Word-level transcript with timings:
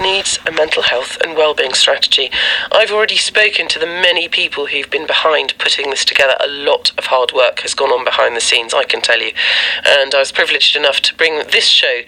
needs 0.00 0.38
a 0.46 0.50
mental 0.50 0.82
health 0.82 1.18
and 1.22 1.36
wellbeing 1.36 1.74
strategy. 1.74 2.30
I've 2.72 2.90
already 2.90 3.16
spoken 3.16 3.68
to 3.68 3.78
the 3.78 3.86
many 3.86 4.28
people 4.28 4.66
who've 4.66 4.90
been 4.90 5.06
behind 5.06 5.54
putting 5.58 5.90
this 5.90 6.04
together. 6.04 6.34
A 6.40 6.48
lot 6.48 6.92
of 6.98 7.06
hard 7.06 7.32
work 7.32 7.60
has 7.60 7.74
gone 7.74 7.90
on 7.90 8.04
behind 8.04 8.36
the 8.36 8.40
scenes, 8.40 8.74
I 8.74 8.84
can 8.84 9.00
tell 9.00 9.20
you. 9.20 9.32
And 9.86 10.14
I 10.14 10.18
was 10.18 10.32
privileged 10.32 10.76
enough 10.76 11.00
to 11.02 11.14
bring 11.14 11.38
this 11.50 11.66
show 11.66 12.00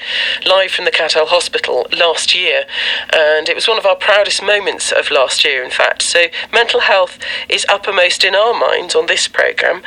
live 0.46 0.70
from 0.70 0.84
the 0.84 0.90
Castel 0.90 1.26
Hospital 1.26 1.86
last 1.96 2.34
year. 2.34 2.64
And 3.12 3.48
it 3.48 3.54
was 3.54 3.68
one 3.68 3.78
of 3.78 3.86
our 3.86 3.96
proudest 3.96 4.42
moments 4.42 4.92
of 4.92 5.10
last 5.10 5.44
year, 5.44 5.62
in 5.62 5.70
fact. 5.70 6.02
So 6.02 6.26
mental 6.52 6.80
health 6.80 7.18
is 7.48 7.66
uppermost 7.68 8.24
in 8.24 8.34
our 8.34 8.58
minds 8.58 8.94
on 8.94 9.06
this 9.06 9.28
programme. 9.28 9.82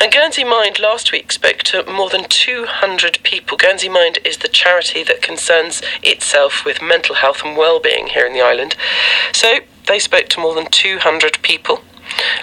And 0.00 0.12
Guernsey 0.12 0.44
Mind 0.44 0.78
last 0.78 1.12
week 1.12 1.32
spoke 1.32 1.58
to 1.64 1.84
more 1.90 2.10
than 2.10 2.24
200 2.28 3.18
people. 3.22 3.56
Guernsey 3.56 3.88
Mind 3.88 4.18
is 4.24 4.38
the 4.38 4.48
charity 4.48 5.02
that 5.04 5.22
concerns 5.22 5.82
itself 6.02 6.64
with 6.64 6.82
mental 6.82 7.16
health 7.16 7.42
and 7.44 7.49
well-being 7.56 8.08
here 8.08 8.26
in 8.26 8.32
the 8.32 8.42
island. 8.42 8.76
So 9.32 9.60
they 9.86 9.98
spoke 9.98 10.28
to 10.30 10.40
more 10.40 10.54
than 10.54 10.66
200 10.70 11.42
people 11.42 11.82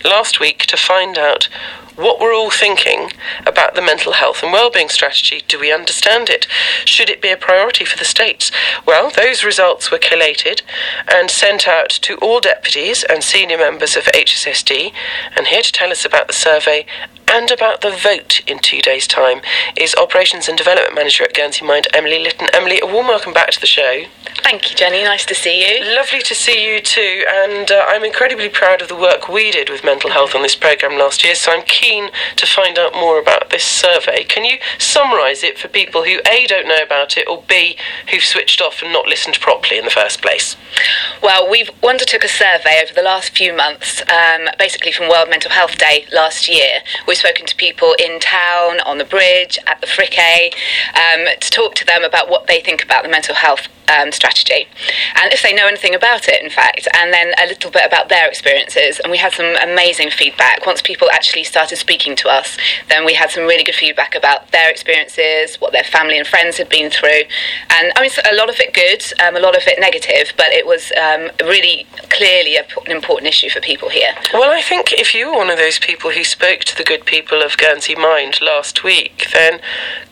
last 0.03 0.39
week 0.39 0.59
to 0.67 0.77
find 0.77 1.17
out 1.17 1.49
what 1.97 2.19
we're 2.19 2.33
all 2.33 2.51
thinking 2.51 3.11
about 3.45 3.75
the 3.75 3.81
mental 3.81 4.13
health 4.13 4.43
and 4.43 4.53
wellbeing 4.53 4.89
strategy. 4.89 5.41
Do 5.47 5.59
we 5.59 5.73
understand 5.73 6.29
it? 6.29 6.47
Should 6.85 7.09
it 7.09 7.21
be 7.21 7.31
a 7.31 7.37
priority 7.37 7.85
for 7.85 7.97
the 7.97 8.05
states? 8.05 8.51
Well, 8.85 9.09
those 9.09 9.43
results 9.43 9.91
were 9.91 9.97
collated 9.97 10.61
and 11.11 11.29
sent 11.29 11.67
out 11.67 11.89
to 11.89 12.15
all 12.17 12.39
deputies 12.39 13.03
and 13.03 13.23
senior 13.23 13.57
members 13.57 13.95
of 13.95 14.03
HSSD. 14.05 14.93
And 15.35 15.47
here 15.47 15.63
to 15.63 15.71
tell 15.71 15.89
us 15.89 16.05
about 16.05 16.27
the 16.27 16.33
survey 16.33 16.85
and 17.27 17.51
about 17.51 17.81
the 17.81 17.91
vote 17.91 18.39
in 18.47 18.59
two 18.59 18.81
days' 18.81 19.07
time 19.07 19.41
is 19.75 19.93
Operations 19.95 20.47
and 20.47 20.57
Development 20.57 20.95
Manager 20.95 21.25
at 21.25 21.33
Guernsey 21.33 21.65
Mind, 21.65 21.87
Emily 21.93 22.19
Litten. 22.19 22.47
Emily, 22.53 22.79
a 22.81 22.85
warm 22.85 23.07
welcome 23.07 23.33
back 23.33 23.51
to 23.51 23.59
the 23.59 23.67
show. 23.67 24.05
Thank 24.43 24.69
you, 24.69 24.77
Jenny. 24.77 25.03
Nice 25.03 25.25
to 25.25 25.35
see 25.35 25.67
you. 25.67 25.83
Lovely 25.95 26.21
to 26.21 26.33
see 26.33 26.65
you 26.65 26.79
too. 26.79 27.25
And 27.27 27.69
uh, 27.69 27.83
I'm 27.87 28.05
incredibly 28.05 28.47
proud 28.47 28.81
of 28.81 28.87
the 28.87 28.95
work 28.95 29.27
we 29.27 29.51
did 29.51 29.69
with 29.69 29.83
mental 29.83 30.11
health 30.11 30.35
on 30.35 30.41
this 30.41 30.55
programme 30.55 30.97
last 30.97 31.23
year. 31.23 31.35
So 31.35 31.51
I'm 31.51 31.63
keen 31.63 31.86
to 32.35 32.45
find 32.45 32.77
out 32.77 32.93
more 32.93 33.19
about 33.19 33.49
this 33.49 33.63
survey. 33.63 34.23
Can 34.23 34.45
you 34.45 34.57
summarise 34.77 35.43
it 35.43 35.57
for 35.57 35.67
people 35.67 36.03
who 36.03 36.19
A, 36.29 36.45
don't 36.47 36.67
know 36.67 36.81
about 36.83 37.17
it, 37.17 37.27
or 37.27 37.43
B, 37.47 37.77
who've 38.11 38.23
switched 38.23 38.61
off 38.61 38.81
and 38.81 38.91
not 38.91 39.07
listened 39.07 39.39
properly 39.39 39.77
in 39.77 39.85
the 39.85 39.91
first 39.91 40.21
place? 40.21 40.55
Well, 41.23 41.49
we've 41.49 41.69
undertook 41.83 42.23
a 42.23 42.27
survey 42.27 42.81
over 42.83 42.93
the 42.93 43.01
last 43.01 43.35
few 43.35 43.53
months, 43.53 44.01
um, 44.09 44.49
basically 44.59 44.91
from 44.91 45.09
World 45.09 45.29
Mental 45.29 45.51
Health 45.51 45.77
Day 45.77 46.05
last 46.11 46.49
year. 46.49 46.79
We've 47.07 47.17
spoken 47.17 47.45
to 47.45 47.55
people 47.55 47.95
in 47.97 48.19
town, 48.19 48.79
on 48.81 48.97
the 48.97 49.05
bridge, 49.05 49.57
at 49.65 49.81
the 49.81 49.87
Friquet, 49.87 50.53
um, 50.93 51.27
to 51.39 51.51
talk 51.51 51.75
to 51.75 51.85
them 51.85 52.03
about 52.03 52.29
what 52.29 52.47
they 52.47 52.59
think 52.59 52.83
about 52.83 53.03
the 53.03 53.09
mental 53.09 53.35
health 53.35 53.67
um, 53.89 54.11
strategy, 54.11 54.67
and 55.21 55.33
if 55.33 55.41
they 55.41 55.53
know 55.53 55.67
anything 55.67 55.95
about 55.95 56.27
it, 56.27 56.41
in 56.41 56.49
fact, 56.49 56.87
and 56.95 57.13
then 57.13 57.33
a 57.41 57.47
little 57.47 57.71
bit 57.71 57.85
about 57.85 58.09
their 58.09 58.27
experiences. 58.27 58.99
And 58.99 59.11
we 59.11 59.17
had 59.17 59.33
some 59.33 59.55
amazing 59.61 60.11
feedback. 60.11 60.65
Once 60.65 60.81
people 60.81 61.09
actually 61.11 61.43
started 61.43 61.77
speaking 61.77 62.15
to 62.17 62.29
us, 62.29 62.57
then 62.89 63.05
we 63.05 63.13
had 63.13 63.29
some 63.29 63.43
really 63.43 63.63
good 63.63 63.75
feedback 63.75 64.15
about 64.15 64.51
their 64.51 64.69
experiences, 64.69 65.59
what 65.59 65.71
their 65.71 65.83
family 65.83 66.17
and 66.17 66.27
friends 66.27 66.57
had 66.57 66.69
been 66.69 66.89
through, 66.89 67.23
and 67.69 67.91
I 67.95 68.01
mean, 68.01 68.11
a 68.31 68.35
lot 68.35 68.49
of 68.49 68.59
it 68.59 68.73
good, 68.73 69.03
um, 69.25 69.35
a 69.35 69.39
lot 69.39 69.55
of 69.55 69.63
it 69.67 69.79
negative, 69.79 70.33
but 70.37 70.47
it 70.47 70.65
was 70.65 70.91
um, 71.01 71.29
really 71.47 71.87
clearly 72.09 72.57
an 72.57 72.65
important 72.87 73.27
issue 73.27 73.49
for 73.49 73.59
people 73.59 73.89
here. 73.89 74.13
Well, 74.33 74.51
I 74.51 74.61
think 74.61 74.93
if 74.93 75.13
you 75.13 75.31
were 75.31 75.37
one 75.37 75.49
of 75.49 75.57
those 75.57 75.79
people 75.79 76.11
who 76.11 76.23
spoke 76.23 76.61
to 76.61 76.75
the 76.75 76.83
good 76.83 77.05
people 77.05 77.41
of 77.41 77.57
Guernsey 77.57 77.95
Mind 77.95 78.39
last 78.41 78.83
week, 78.83 79.27
then 79.33 79.59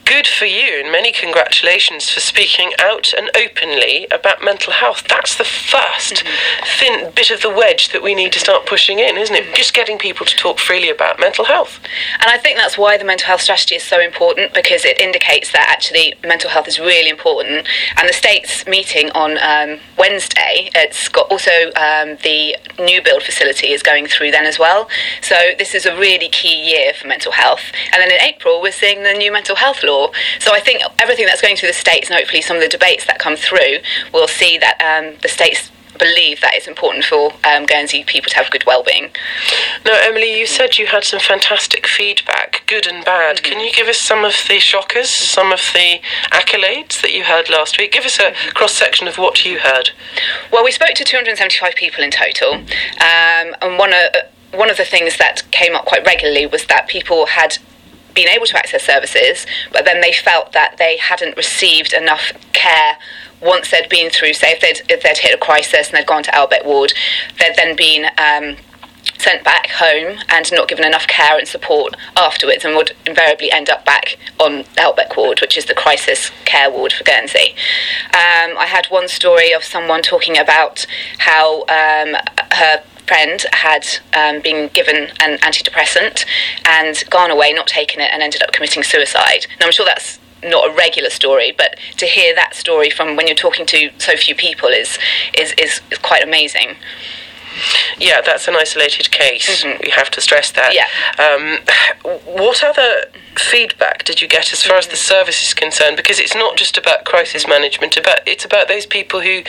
good 0.05 0.27
for 0.27 0.45
you 0.45 0.81
and 0.83 0.91
many 0.91 1.11
congratulations 1.11 2.09
for 2.09 2.19
speaking 2.19 2.71
out 2.79 3.11
and 3.13 3.29
openly 3.65 4.07
about 4.11 4.43
mental 4.43 4.73
health. 4.73 5.03
That's 5.07 5.37
the 5.37 5.43
1st 5.43 6.23
mm-hmm. 6.23 6.65
thin 6.79 7.11
bit 7.15 7.31
of 7.31 7.41
the 7.41 7.49
wedge 7.49 7.89
that 7.89 8.03
we 8.03 8.13
need 8.13 8.31
to 8.33 8.39
start 8.39 8.65
pushing 8.65 8.99
in, 8.99 9.17
isn't 9.17 9.35
it? 9.35 9.43
Mm-hmm. 9.43 9.55
Just 9.55 9.73
getting 9.73 9.97
people 9.97 10.25
to 10.25 10.35
talk 10.35 10.59
freely 10.59 10.89
about 10.89 11.19
mental 11.19 11.45
health. 11.45 11.79
And 12.19 12.29
I 12.29 12.37
think 12.37 12.57
that's 12.57 12.77
why 12.77 12.97
the 12.97 13.03
mental 13.03 13.27
health 13.27 13.41
strategy 13.41 13.75
is 13.75 13.83
so 13.83 13.99
important 13.99 14.53
because 14.53 14.85
it 14.85 14.99
indicates 14.99 15.51
that 15.51 15.67
actually 15.69 16.13
mental 16.23 16.49
health 16.49 16.67
is 16.67 16.79
really 16.79 17.09
important. 17.09 17.67
And 17.97 18.07
the 18.07 18.13
state's 18.13 18.65
meeting 18.67 19.09
on 19.11 19.37
um, 19.41 19.79
Wednesday, 19.97 20.69
it's 20.75 21.09
got 21.09 21.29
also 21.31 21.51
um, 21.75 22.17
the 22.23 22.55
new 22.79 23.01
build 23.01 23.23
facility 23.23 23.71
is 23.71 23.81
going 23.81 24.07
through 24.07 24.31
then 24.31 24.45
as 24.45 24.59
well. 24.59 24.87
So 25.21 25.35
this 25.57 25.73
is 25.73 25.85
a 25.85 25.95
really 25.97 26.29
key 26.29 26.69
year 26.69 26.93
for 26.93 27.07
mental 27.07 27.31
health. 27.31 27.63
And 27.91 28.01
then 28.01 28.11
in 28.11 28.21
April, 28.21 28.61
we're 28.61 28.71
seeing 28.71 29.03
the 29.03 29.13
new 29.13 29.31
mental 29.31 29.55
health 29.55 29.83
law 29.83 29.95
law. 29.95 30.11
So 30.39 30.53
I 30.53 30.59
think 30.59 30.81
everything 30.99 31.25
that's 31.25 31.41
going 31.41 31.55
through 31.55 31.69
the 31.69 31.73
states 31.73 32.09
and 32.09 32.17
hopefully 32.17 32.41
some 32.41 32.57
of 32.57 32.63
the 32.63 32.69
debates 32.69 33.05
that 33.05 33.19
come 33.19 33.35
through 33.35 33.54
will 34.13 34.27
see 34.27 34.57
that 34.57 34.81
um, 34.81 35.17
the 35.21 35.29
states 35.29 35.71
believe 35.97 36.41
that 36.41 36.53
it's 36.53 36.67
important 36.67 37.05
for 37.05 37.31
um, 37.43 37.65
Guernsey 37.65 38.03
people 38.03 38.29
to 38.29 38.35
have 38.35 38.51
good 38.51 38.63
well-being. 38.65 39.11
Now, 39.85 39.97
Emily, 40.03 40.37
you 40.37 40.45
said 40.45 40.77
you 40.77 40.87
had 40.87 41.03
some 41.03 41.19
fantastic 41.19 41.87
feedback, 41.87 42.63
good 42.67 42.87
and 42.87 43.03
bad. 43.03 43.37
Mm-hmm. 43.37 43.45
Can 43.45 43.59
you 43.59 43.71
give 43.71 43.87
us 43.87 43.99
some 43.99 44.23
of 44.23 44.35
the 44.47 44.59
shockers, 44.59 45.09
some 45.09 45.51
of 45.51 45.61
the 45.73 45.99
accolades 46.31 47.01
that 47.01 47.13
you 47.13 47.23
heard 47.23 47.49
last 47.49 47.77
week? 47.77 47.91
Give 47.91 48.05
us 48.05 48.19
a 48.19 48.31
mm-hmm. 48.31 48.49
cross-section 48.51 49.07
of 49.07 49.17
what 49.17 49.45
you 49.45 49.59
heard. 49.59 49.91
Well, 50.51 50.63
we 50.63 50.71
spoke 50.71 50.95
to 50.95 51.03
275 51.03 51.75
people 51.75 52.03
in 52.03 52.11
total, 52.11 52.53
um, 52.53 53.55
and 53.61 53.77
one 53.77 53.93
of 53.93 54.15
one 54.53 54.69
of 54.69 54.77
the 54.77 54.85
things 54.85 55.17
that 55.17 55.43
came 55.51 55.75
up 55.75 55.83
quite 55.83 56.05
regularly 56.05 56.45
was 56.45 56.65
that 56.67 56.87
people 56.87 57.25
had 57.25 57.57
been 58.15 58.29
able 58.29 58.45
to 58.47 58.57
access 58.57 58.83
services, 58.83 59.45
but 59.71 59.85
then 59.85 60.01
they 60.01 60.13
felt 60.13 60.53
that 60.53 60.77
they 60.77 60.97
hadn't 60.97 61.37
received 61.37 61.93
enough 61.93 62.31
care 62.53 62.97
once 63.41 63.69
they'd 63.69 63.89
been 63.89 64.09
through, 64.09 64.33
say, 64.33 64.51
if 64.51 64.61
they'd, 64.61 64.91
if 64.91 65.03
they'd 65.03 65.17
hit 65.17 65.35
a 65.35 65.37
crisis 65.37 65.89
and 65.89 65.97
they'd 65.97 66.07
gone 66.07 66.23
to 66.23 66.31
Albecq 66.31 66.65
Ward, 66.65 66.93
they'd 67.39 67.55
then 67.55 67.75
been 67.75 68.05
um, 68.17 68.57
sent 69.17 69.43
back 69.43 69.67
home 69.69 70.17
and 70.29 70.51
not 70.51 70.67
given 70.67 70.85
enough 70.85 71.07
care 71.07 71.37
and 71.37 71.47
support 71.47 71.95
afterwards 72.17 72.65
and 72.65 72.75
would 72.75 72.91
invariably 73.05 73.51
end 73.51 73.69
up 73.69 73.85
back 73.85 74.17
on 74.39 74.63
Albecq 74.75 75.15
Ward, 75.15 75.41
which 75.41 75.57
is 75.57 75.65
the 75.65 75.73
crisis 75.73 76.31
care 76.45 76.71
ward 76.71 76.93
for 76.93 77.03
Guernsey. 77.03 77.55
Um, 78.07 78.57
I 78.57 78.65
had 78.67 78.87
one 78.87 79.07
story 79.07 79.51
of 79.51 79.63
someone 79.63 80.01
talking 80.01 80.37
about 80.37 80.85
how 81.19 81.61
um, 81.63 82.15
her 82.51 82.83
friend 83.07 83.45
had 83.51 83.85
um, 84.13 84.41
been 84.41 84.69
given 84.69 85.11
an 85.21 85.37
antidepressant 85.39 86.25
and 86.65 87.03
gone 87.09 87.31
away, 87.31 87.53
not 87.53 87.67
taken 87.67 88.01
it, 88.01 88.09
and 88.11 88.21
ended 88.21 88.41
up 88.43 88.51
committing 88.51 88.83
suicide. 88.83 89.47
Now, 89.59 89.67
I'm 89.67 89.71
sure 89.71 89.85
that's 89.85 90.19
not 90.43 90.69
a 90.69 90.73
regular 90.73 91.09
story, 91.09 91.53
but 91.57 91.77
to 91.97 92.05
hear 92.05 92.35
that 92.35 92.55
story 92.55 92.89
from 92.89 93.15
when 93.15 93.27
you're 93.27 93.35
talking 93.35 93.65
to 93.67 93.89
so 93.97 94.15
few 94.15 94.35
people 94.35 94.69
is 94.69 94.97
is, 95.37 95.53
is, 95.57 95.81
is 95.91 95.97
quite 95.99 96.23
amazing. 96.23 96.75
Yeah, 97.99 98.21
that's 98.21 98.47
an 98.47 98.55
isolated 98.55 99.11
case. 99.11 99.63
Mm-hmm. 99.63 99.81
We 99.83 99.91
have 99.91 100.09
to 100.11 100.21
stress 100.21 100.51
that. 100.51 100.73
Yeah. 100.73 100.87
Um, 101.17 101.59
what 102.25 102.63
other 102.63 103.05
feedback 103.37 104.03
did 104.05 104.21
you 104.21 104.27
get 104.27 104.53
as 104.53 104.63
far 104.63 104.77
as 104.77 104.87
the 104.87 104.95
service 104.95 105.43
is 105.43 105.53
concerned? 105.53 105.97
Because 105.97 106.19
it's 106.19 106.35
not 106.35 106.57
just 106.57 106.77
about 106.77 107.05
crisis 107.05 107.47
management. 107.47 107.97
About 107.97 108.19
it's 108.25 108.45
about 108.45 108.67
those 108.67 108.85
people 108.85 109.21
who, 109.21 109.43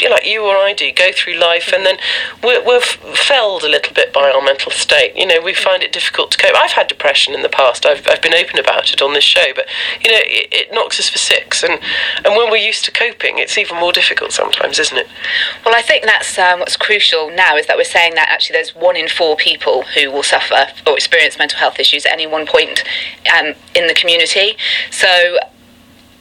you 0.00 0.08
know, 0.08 0.10
like 0.10 0.26
you 0.26 0.42
or 0.44 0.56
I 0.56 0.72
do, 0.72 0.92
go 0.92 1.10
through 1.12 1.34
life 1.34 1.72
and 1.72 1.84
then 1.84 1.98
we're, 2.42 2.64
we're 2.64 2.80
felled 2.80 3.62
a 3.62 3.68
little 3.68 3.94
bit 3.94 4.12
by 4.12 4.30
our 4.30 4.42
mental 4.42 4.70
state. 4.72 5.16
You 5.16 5.26
know, 5.26 5.40
we 5.40 5.54
find 5.54 5.82
it 5.82 5.92
difficult 5.92 6.30
to 6.32 6.38
cope. 6.38 6.54
I've 6.56 6.72
had 6.72 6.86
depression 6.86 7.34
in 7.34 7.42
the 7.42 7.48
past. 7.48 7.84
I've, 7.86 8.06
I've 8.08 8.22
been 8.22 8.34
open 8.34 8.58
about 8.58 8.92
it 8.92 9.02
on 9.02 9.12
this 9.14 9.24
show, 9.24 9.52
but 9.54 9.66
you 10.02 10.10
know, 10.10 10.20
it, 10.20 10.48
it 10.52 10.72
knocks 10.72 10.98
us 11.00 11.08
for 11.08 11.18
six. 11.18 11.62
And 11.62 11.80
and 12.24 12.36
when 12.36 12.50
we're 12.50 12.56
used 12.56 12.84
to 12.86 12.90
coping, 12.90 13.38
it's 13.38 13.58
even 13.58 13.76
more 13.78 13.92
difficult 13.92 14.32
sometimes, 14.32 14.78
isn't 14.78 14.96
it? 14.96 15.08
Well, 15.64 15.74
I 15.74 15.82
think 15.82 16.04
that's 16.04 16.38
um, 16.38 16.60
what's 16.60 16.76
crucial 16.76 17.30
now 17.36 17.56
is 17.56 17.66
that 17.66 17.76
we're 17.76 17.84
saying 17.84 18.14
that 18.14 18.28
actually 18.28 18.54
there's 18.54 18.74
one 18.74 18.96
in 18.96 19.08
four 19.08 19.36
people 19.36 19.82
who 19.94 20.10
will 20.10 20.22
suffer 20.22 20.66
or 20.86 20.94
experience 20.94 21.38
mental 21.38 21.58
health 21.58 21.78
issues 21.78 22.06
at 22.06 22.12
any 22.12 22.26
one 22.26 22.46
point 22.46 22.82
um, 23.36 23.54
in 23.74 23.86
the 23.86 23.94
community. 23.94 24.56
So 24.90 25.38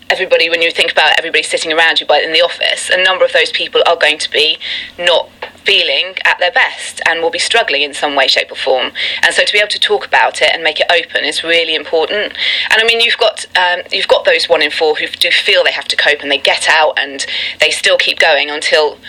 everybody, 0.10 0.50
when 0.50 0.62
you 0.62 0.72
think 0.72 0.92
about 0.92 1.18
everybody 1.18 1.44
sitting 1.44 1.72
around 1.72 2.00
you, 2.00 2.06
but 2.06 2.24
in 2.24 2.32
the 2.32 2.42
office, 2.42 2.90
a 2.90 3.04
number 3.04 3.26
of 3.26 3.34
those 3.34 3.52
people 3.52 3.82
are 3.88 3.96
going 3.96 4.18
to 4.20 4.32
be 4.32 4.58
not 5.00 5.30
feeling 5.64 6.14
at 6.26 6.38
their 6.40 6.52
best 6.52 7.02
and 7.08 7.22
will 7.22 7.32
be 7.32 7.40
struggling 7.40 7.82
in 7.82 7.94
some 7.94 8.16
way, 8.16 8.28
shape, 8.28 8.52
or 8.52 8.56
form. 8.56 8.92
And 9.24 9.34
so 9.34 9.44
to 9.44 9.52
be 9.52 9.58
able 9.58 9.70
to 9.70 9.80
talk 9.80 10.06
about 10.06 10.42
it 10.42 10.52
and 10.54 10.64
make 10.64 10.80
it 10.80 10.86
open 10.92 11.26
is 11.26 11.44
really 11.44 11.76
important. 11.76 12.34
And 12.70 12.82
I 12.82 12.84
mean, 12.86 13.02
you've 13.02 13.18
got 13.18 13.46
um, 13.58 13.82
you've 13.92 14.08
got 14.08 14.26
those 14.26 14.48
one 14.48 14.62
in 14.62 14.70
four 14.72 14.96
who 14.96 15.08
do 15.08 15.32
feel 15.32 15.64
they 15.64 15.72
have 15.72 15.88
to 15.88 15.96
cope 15.96 16.22
and 16.22 16.32
they 16.32 16.38
get 16.38 16.70
out 16.70 17.00
and 17.00 17.26
they 17.60 17.72
still 17.72 17.98
keep 17.98 18.20
going 18.20 18.50
until 18.50 19.00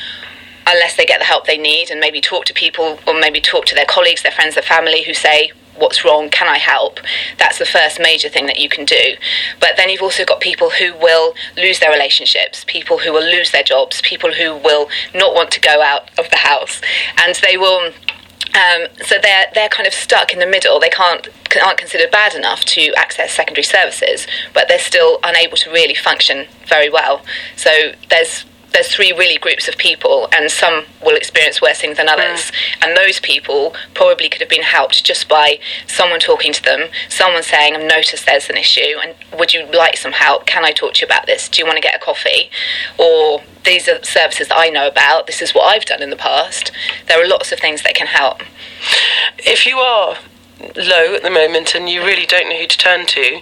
unless 0.67 0.97
they 0.97 1.07
get 1.07 1.19
the 1.19 1.25
help 1.25 1.47
they 1.47 1.59
need 1.59 1.91
and 1.91 2.01
maybe 2.01 2.21
talk 2.21 2.45
to 2.47 2.55
people 2.55 2.99
or 3.07 3.19
maybe 3.19 3.41
talk 3.41 3.67
to 3.67 3.75
their 3.75 3.87
colleagues, 3.87 4.23
their 4.23 4.33
friends, 4.33 4.55
their 4.55 4.63
family 4.63 5.05
who 5.05 5.15
say, 5.15 5.53
what's 5.79 6.05
wrong, 6.05 6.29
can 6.31 6.49
I 6.49 6.59
help? 6.59 7.01
That's 7.39 7.59
the 7.59 7.67
first 7.67 8.01
major 8.01 8.29
thing 8.29 8.47
that 8.47 8.59
you 8.59 8.69
can 8.69 8.85
do. 8.85 9.17
But 9.61 9.71
then 9.77 9.91
you've 9.91 10.03
also 10.03 10.25
got 10.25 10.41
people 10.41 10.71
who 10.71 10.95
will 10.95 11.35
lose 11.57 11.79
their 11.79 11.91
relationships, 11.91 12.65
people 12.67 12.99
who 12.99 13.13
will 13.13 13.25
lose 13.25 13.51
their 13.51 13.63
jobs, 13.63 14.01
people 14.03 14.33
who 14.33 14.57
will 14.57 14.89
not 15.15 15.35
want 15.35 15.51
to 15.53 15.61
go 15.61 15.83
out 15.83 16.11
of 16.19 16.29
the 16.31 16.37
house, 16.37 16.81
and 17.19 17.35
they 17.37 17.57
will. 17.57 17.93
Um, 18.55 18.87
so 19.05 19.17
they're 19.21 19.47
they're 19.55 19.69
kind 19.69 19.87
of 19.87 19.93
stuck 19.93 20.33
in 20.33 20.39
the 20.39 20.47
middle. 20.47 20.81
They 20.81 20.89
can't 20.89 21.29
aren't 21.63 21.79
considered 21.79 22.11
bad 22.11 22.35
enough 22.35 22.65
to 22.65 22.93
access 22.95 23.33
secondary 23.33 23.65
services, 23.65 24.27
but 24.55 24.69
they're 24.69 24.79
still 24.79 25.19
unable 25.23 25.57
to 25.59 25.71
really 25.71 25.95
function 25.95 26.47
very 26.67 26.89
well. 26.91 27.23
So 27.57 27.93
there's 28.09 28.45
there's 28.73 28.89
three 28.89 29.13
really 29.13 29.39
groups 29.39 29.69
of 29.69 29.77
people, 29.77 30.29
and 30.33 30.51
some 30.51 30.85
will 31.03 31.17
experience 31.17 31.63
worse 31.63 31.81
things 31.81 31.97
than 31.97 32.09
others. 32.09 32.51
Mm. 32.51 32.53
And 32.83 32.97
those 32.97 33.21
people 33.21 33.75
probably 33.95 34.29
could 34.29 34.41
have 34.41 34.51
been 34.51 34.63
helped 34.63 35.05
just 35.05 35.29
by 35.29 35.59
someone 35.87 36.21
talking 36.21 36.53
to 36.53 36.63
them, 36.63 36.89
someone 37.09 37.43
saying, 37.43 37.75
I've 37.75 37.89
noticed 37.89 38.27
there's 38.27 38.51
an 38.51 38.57
issue, 38.57 38.99
and 39.03 39.15
would 39.39 39.55
you 39.55 39.67
like 39.73 39.97
some 39.97 40.13
help? 40.13 40.47
Can 40.47 40.65
I 40.65 40.73
talk 40.73 40.95
to 40.95 41.01
you 41.03 41.07
about 41.07 41.27
this? 41.27 41.49
Do 41.49 41.61
you 41.61 41.67
want 41.67 41.77
to 41.77 41.83
get 41.83 41.95
a 41.95 42.05
coffee? 42.05 42.51
Or 42.99 43.43
these 43.65 43.89
are 43.89 44.03
services 44.05 44.49
that 44.49 44.59
I 44.59 44.69
know 44.69 44.87
about, 44.87 45.27
this 45.27 45.43
is 45.43 45.53
what 45.53 45.65
I've 45.65 45.85
done 45.85 46.03
in 46.03 46.11
the 46.11 46.17
past. 46.17 46.71
There 47.09 47.23
are 47.23 47.27
lots 47.27 47.53
of 47.53 47.59
things 47.59 47.83
that 47.83 47.95
can 47.95 48.07
help. 48.07 48.43
If 49.39 49.67
you 49.67 49.79
are 49.79 50.17
low 50.61 51.14
at 51.14 51.23
the 51.23 51.31
moment 51.31 51.75
and 51.75 51.88
you 51.88 52.03
really 52.03 52.26
don't 52.26 52.49
know 52.49 52.56
who 52.56 52.67
to 52.67 52.79
turn 52.79 53.06
to, 53.06 53.37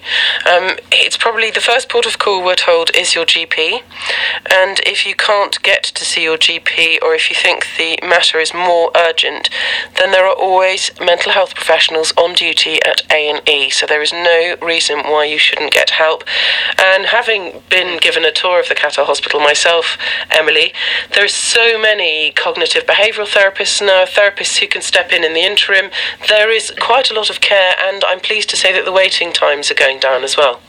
um, 0.46 0.76
it's 0.90 1.16
probably 1.16 1.50
the 1.50 1.60
first 1.60 1.88
port 1.88 2.06
of 2.06 2.18
call 2.18 2.44
we're 2.44 2.54
told 2.54 2.90
is 2.94 3.14
your 3.14 3.24
GP. 3.24 3.82
And 4.50 4.80
if 4.80 5.06
you 5.06 5.14
can't 5.14 5.60
get 5.62 5.84
to 5.84 6.04
see 6.04 6.24
your 6.24 6.36
GP 6.36 6.98
or 7.02 7.14
if 7.14 7.30
you 7.30 7.36
think 7.36 7.66
the 7.78 7.98
matter 8.02 8.38
is 8.38 8.52
more 8.52 8.90
urgent, 8.96 9.48
then 9.98 10.10
there 10.10 10.26
are 10.26 10.34
always 10.34 10.90
mental 11.00 11.32
health 11.32 11.54
professionals 11.54 12.12
on 12.16 12.34
duty 12.34 12.82
at 12.84 13.02
A&E. 13.10 13.70
So 13.70 13.86
there 13.86 14.02
is 14.02 14.12
no 14.12 14.56
reason 14.62 14.98
why 15.00 15.24
you 15.24 15.38
shouldn't 15.38 15.72
get 15.72 15.90
help. 15.90 16.24
And 16.78 17.06
having 17.06 17.62
been 17.70 17.98
given 17.98 18.24
a 18.24 18.32
tour 18.32 18.60
of 18.60 18.68
the 18.68 18.74
Castel 18.74 19.06
Hospital 19.06 19.40
myself, 19.40 19.96
Emily, 20.30 20.72
there 21.14 21.24
are 21.24 21.28
so 21.28 21.80
many 21.80 22.32
cognitive 22.32 22.84
behavioural 22.86 23.26
therapists 23.26 23.80
now, 23.80 24.04
therapists 24.04 24.58
who 24.58 24.66
can 24.66 24.82
step 24.82 25.12
in 25.12 25.24
in 25.24 25.34
the 25.34 25.40
interim. 25.40 25.90
There 26.28 26.50
is 26.50 26.72
quite 26.80 27.03
quite 27.04 27.14
a 27.14 27.20
lot 27.20 27.28
of 27.28 27.42
care, 27.42 27.74
and 27.80 28.02
I'm 28.06 28.18
pleased 28.18 28.48
to 28.48 28.56
say 28.56 28.72
that 28.72 28.86
the 28.86 28.92
waiting 28.92 29.30
times 29.30 29.70
are 29.70 29.74
going 29.74 30.00
down 30.00 30.24
as 30.24 30.38
well. 30.38 30.60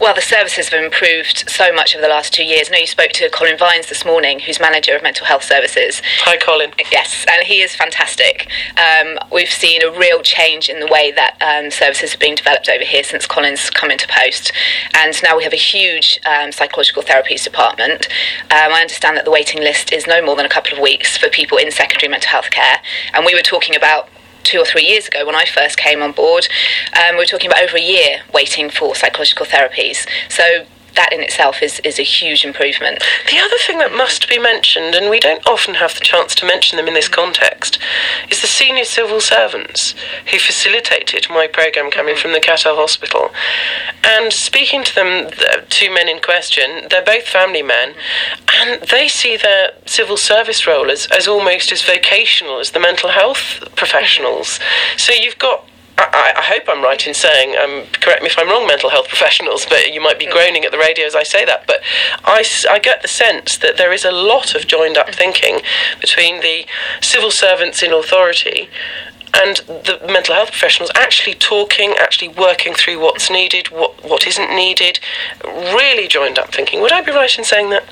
Well, 0.00 0.14
the 0.14 0.20
services 0.20 0.68
have 0.68 0.80
improved 0.80 1.48
so 1.48 1.72
much 1.72 1.92
over 1.92 2.02
the 2.02 2.08
last 2.08 2.32
two 2.32 2.44
years. 2.44 2.68
I 2.68 2.74
know 2.74 2.78
you 2.78 2.86
spoke 2.86 3.10
to 3.12 3.28
Colin 3.30 3.58
Vines 3.58 3.88
this 3.88 4.04
morning, 4.04 4.38
who's 4.38 4.60
manager 4.60 4.94
of 4.94 5.02
mental 5.02 5.26
health 5.26 5.42
services. 5.42 6.02
Hi, 6.20 6.36
Colin. 6.36 6.70
Yes, 6.92 7.24
and 7.28 7.44
he 7.44 7.62
is 7.62 7.74
fantastic. 7.74 8.48
Um, 8.76 9.18
we've 9.32 9.50
seen 9.50 9.82
a 9.82 9.90
real 9.90 10.22
change 10.22 10.68
in 10.68 10.78
the 10.78 10.86
way 10.86 11.10
that 11.10 11.36
um, 11.42 11.72
services 11.72 12.12
have 12.12 12.20
been 12.20 12.36
developed 12.36 12.68
over 12.68 12.84
here 12.84 13.02
since 13.02 13.26
Colin's 13.26 13.68
come 13.68 13.90
into 13.90 14.06
post. 14.06 14.52
And 14.94 15.20
now 15.24 15.36
we 15.36 15.42
have 15.42 15.52
a 15.52 15.56
huge 15.56 16.20
um, 16.26 16.52
psychological 16.52 17.02
therapies 17.02 17.42
department. 17.42 18.06
Um, 18.52 18.70
I 18.70 18.82
understand 18.82 19.16
that 19.16 19.24
the 19.24 19.32
waiting 19.32 19.62
list 19.62 19.92
is 19.92 20.06
no 20.06 20.22
more 20.22 20.36
than 20.36 20.46
a 20.46 20.50
couple 20.50 20.74
of 20.74 20.78
weeks 20.78 21.16
for 21.16 21.28
people 21.28 21.58
in 21.58 21.72
secondary 21.72 22.08
mental 22.08 22.30
health 22.30 22.50
care. 22.50 22.78
And 23.12 23.26
we 23.26 23.34
were 23.34 23.42
talking 23.42 23.74
about 23.74 24.08
two 24.46 24.58
or 24.60 24.64
three 24.64 24.84
years 24.84 25.08
ago 25.08 25.26
when 25.26 25.34
I 25.34 25.44
first 25.44 25.76
came 25.76 26.02
on 26.02 26.12
board, 26.12 26.46
um, 26.94 27.16
we 27.16 27.22
were 27.22 27.26
talking 27.26 27.50
about 27.50 27.62
over 27.62 27.76
a 27.76 27.82
year 27.82 28.22
waiting 28.32 28.70
for 28.70 28.94
psychological 28.94 29.44
therapies. 29.44 30.06
So 30.30 30.66
that 30.96 31.12
in 31.12 31.20
itself 31.20 31.62
is, 31.62 31.80
is 31.80 31.98
a 31.98 32.02
huge 32.02 32.44
improvement. 32.44 33.02
The 33.30 33.38
other 33.38 33.56
thing 33.66 33.78
that 33.78 33.92
must 33.92 34.28
be 34.28 34.38
mentioned, 34.38 34.94
and 34.94 35.10
we 35.10 35.20
don't 35.20 35.46
often 35.46 35.74
have 35.74 35.94
the 35.94 36.04
chance 36.04 36.34
to 36.36 36.46
mention 36.46 36.76
them 36.76 36.88
in 36.88 36.94
this 36.94 37.08
context, 37.08 37.78
is 38.30 38.40
the 38.40 38.46
senior 38.46 38.84
civil 38.84 39.20
servants 39.20 39.94
who 40.30 40.38
facilitated 40.38 41.26
my 41.30 41.46
programme 41.46 41.90
coming 41.90 42.14
mm-hmm. 42.14 42.22
from 42.22 42.32
the 42.32 42.40
Castel 42.40 42.76
Hospital. 42.76 43.30
And 44.02 44.32
speaking 44.32 44.84
to 44.84 44.94
them, 44.94 45.24
the 45.24 45.64
two 45.68 45.92
men 45.92 46.08
in 46.08 46.20
question, 46.20 46.88
they're 46.90 47.04
both 47.04 47.26
family 47.26 47.62
men, 47.62 47.94
and 48.58 48.82
they 48.82 49.08
see 49.08 49.36
their 49.36 49.72
civil 49.86 50.16
service 50.16 50.66
role 50.66 50.90
as, 50.90 51.06
as 51.06 51.28
almost 51.28 51.72
as 51.72 51.82
vocational 51.82 52.58
as 52.58 52.70
the 52.70 52.80
mental 52.80 53.10
health 53.10 53.62
professionals. 53.76 54.58
Mm-hmm. 54.58 54.98
So 54.98 55.12
you've 55.12 55.38
got 55.38 55.64
I, 55.98 56.34
I, 56.36 56.42
hope 56.42 56.64
I'm 56.68 56.82
right 56.82 57.06
in 57.06 57.14
saying, 57.14 57.56
um, 57.56 57.86
correct 58.00 58.22
me 58.22 58.28
if 58.28 58.38
I'm 58.38 58.48
wrong, 58.48 58.66
mental 58.66 58.90
health 58.90 59.08
professionals, 59.12 59.66
but 59.66 59.92
you 59.92 60.00
might 60.00 60.18
be 60.18 60.26
groaning 60.26 60.64
at 60.64 60.72
the 60.72 60.78
radio 60.78 61.06
as 61.06 61.14
I 61.14 61.22
say 61.22 61.44
that. 61.44 61.66
But 61.66 61.80
I, 62.24 62.44
I 62.70 62.78
get 62.78 63.02
the 63.02 63.08
sense 63.08 63.56
that 63.58 63.76
there 63.76 63.92
is 63.92 64.04
a 64.04 64.12
lot 64.12 64.54
of 64.54 64.66
joined 64.66 64.98
up 64.98 65.14
thinking 65.14 65.60
between 66.00 66.40
the 66.40 66.66
civil 67.00 67.30
servants 67.30 67.82
in 67.82 67.92
authority 67.92 68.68
and 69.34 69.56
the 69.66 70.00
mental 70.06 70.34
health 70.34 70.50
professionals 70.50 70.90
actually 70.94 71.34
talking, 71.34 71.94
actually 71.98 72.28
working 72.28 72.74
through 72.74 73.00
what's 73.00 73.30
needed, 73.30 73.68
what, 73.68 74.02
what 74.04 74.26
isn't 74.26 74.50
needed, 74.54 75.00
really 75.44 76.08
joined 76.08 76.38
up 76.38 76.52
thinking. 76.54 76.80
Would 76.80 76.92
I 76.92 77.02
be 77.02 77.12
right 77.12 77.38
in 77.38 77.44
saying 77.44 77.70
that? 77.70 77.84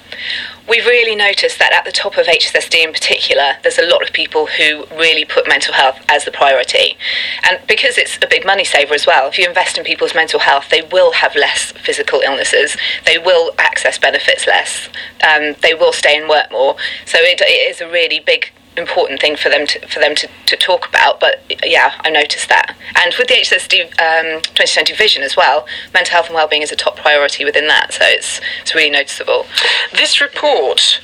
We've 0.67 0.87
really 0.87 1.15
noticed 1.15 1.59
that 1.59 1.75
at 1.75 1.85
the 1.85 1.93
top 1.93 2.17
of 2.17 2.27
HSSD 2.27 2.83
in 2.83 2.93
particular, 2.93 3.57
there's 3.63 3.79
a 3.79 3.87
lot 3.87 4.03
of 4.03 4.15
people 4.15 4.47
who 4.47 4.87
really 4.97 5.27
put 5.27 5.47
mental 5.47 5.75
health 5.75 6.01
as 6.09 6.25
the 6.25 6.31
priority. 6.31 6.97
And 7.43 7.61
because 7.69 7.99
it's 7.99 8.17
a 8.23 8.27
big 8.27 8.47
money 8.47 8.65
saver 8.65 8.95
as 8.95 9.07
well, 9.07 9.29
if 9.29 9.39
you 9.39 9.47
invest 9.47 9.77
in 9.77 9.85
people's 9.85 10.15
mental 10.15 10.41
health, 10.41 10.71
they 10.71 10.81
will 10.81 11.13
have 11.13 11.35
less 11.35 11.73
physical 11.73 12.21
illnesses, 12.21 12.77
they 13.05 13.19
will 13.19 13.53
access 13.59 13.99
benefits 13.99 14.47
less, 14.47 14.89
um, 15.23 15.55
they 15.61 15.75
will 15.75 15.93
stay 15.93 16.17
in 16.17 16.29
work 16.29 16.51
more. 16.51 16.77
So 17.05 17.19
it, 17.21 17.43
it 17.43 17.71
is 17.71 17.83
a 17.83 17.91
really 17.91 18.21
big 18.21 18.51
important 18.77 19.21
thing 19.21 19.37
for 19.37 19.49
them 19.49 19.67
to 19.67 19.87
for 19.89 20.01
them 20.01 20.15
to, 20.17 20.29
to 20.47 20.57
talk 20.57 20.89
about. 20.89 21.21
But 21.21 21.43
yeah, 21.65 21.93
I 22.01 22.11
noticed 22.11 22.49
that. 22.49 22.77
And 23.03 23.15
with 23.19 23.29
the 23.29 23.35
HSSD 23.35 23.85
um, 24.01 24.43
2020 24.43 24.95
vision 24.95 25.23
as 25.23 25.37
well, 25.37 25.67
mental 25.93 26.13
health 26.13 26.27
and 26.27 26.35
wellbeing 26.35 26.63
is 26.63 26.73
a 26.73 26.77
top 26.77 26.97
priority 26.97 27.45
within 27.45 27.67
that. 27.69 27.93
So 27.93 28.05
it's 28.05 28.41
it's 28.61 28.75
really 28.75 28.91
noticeable. 28.91 29.47
This 29.93 30.21
report 30.21 31.01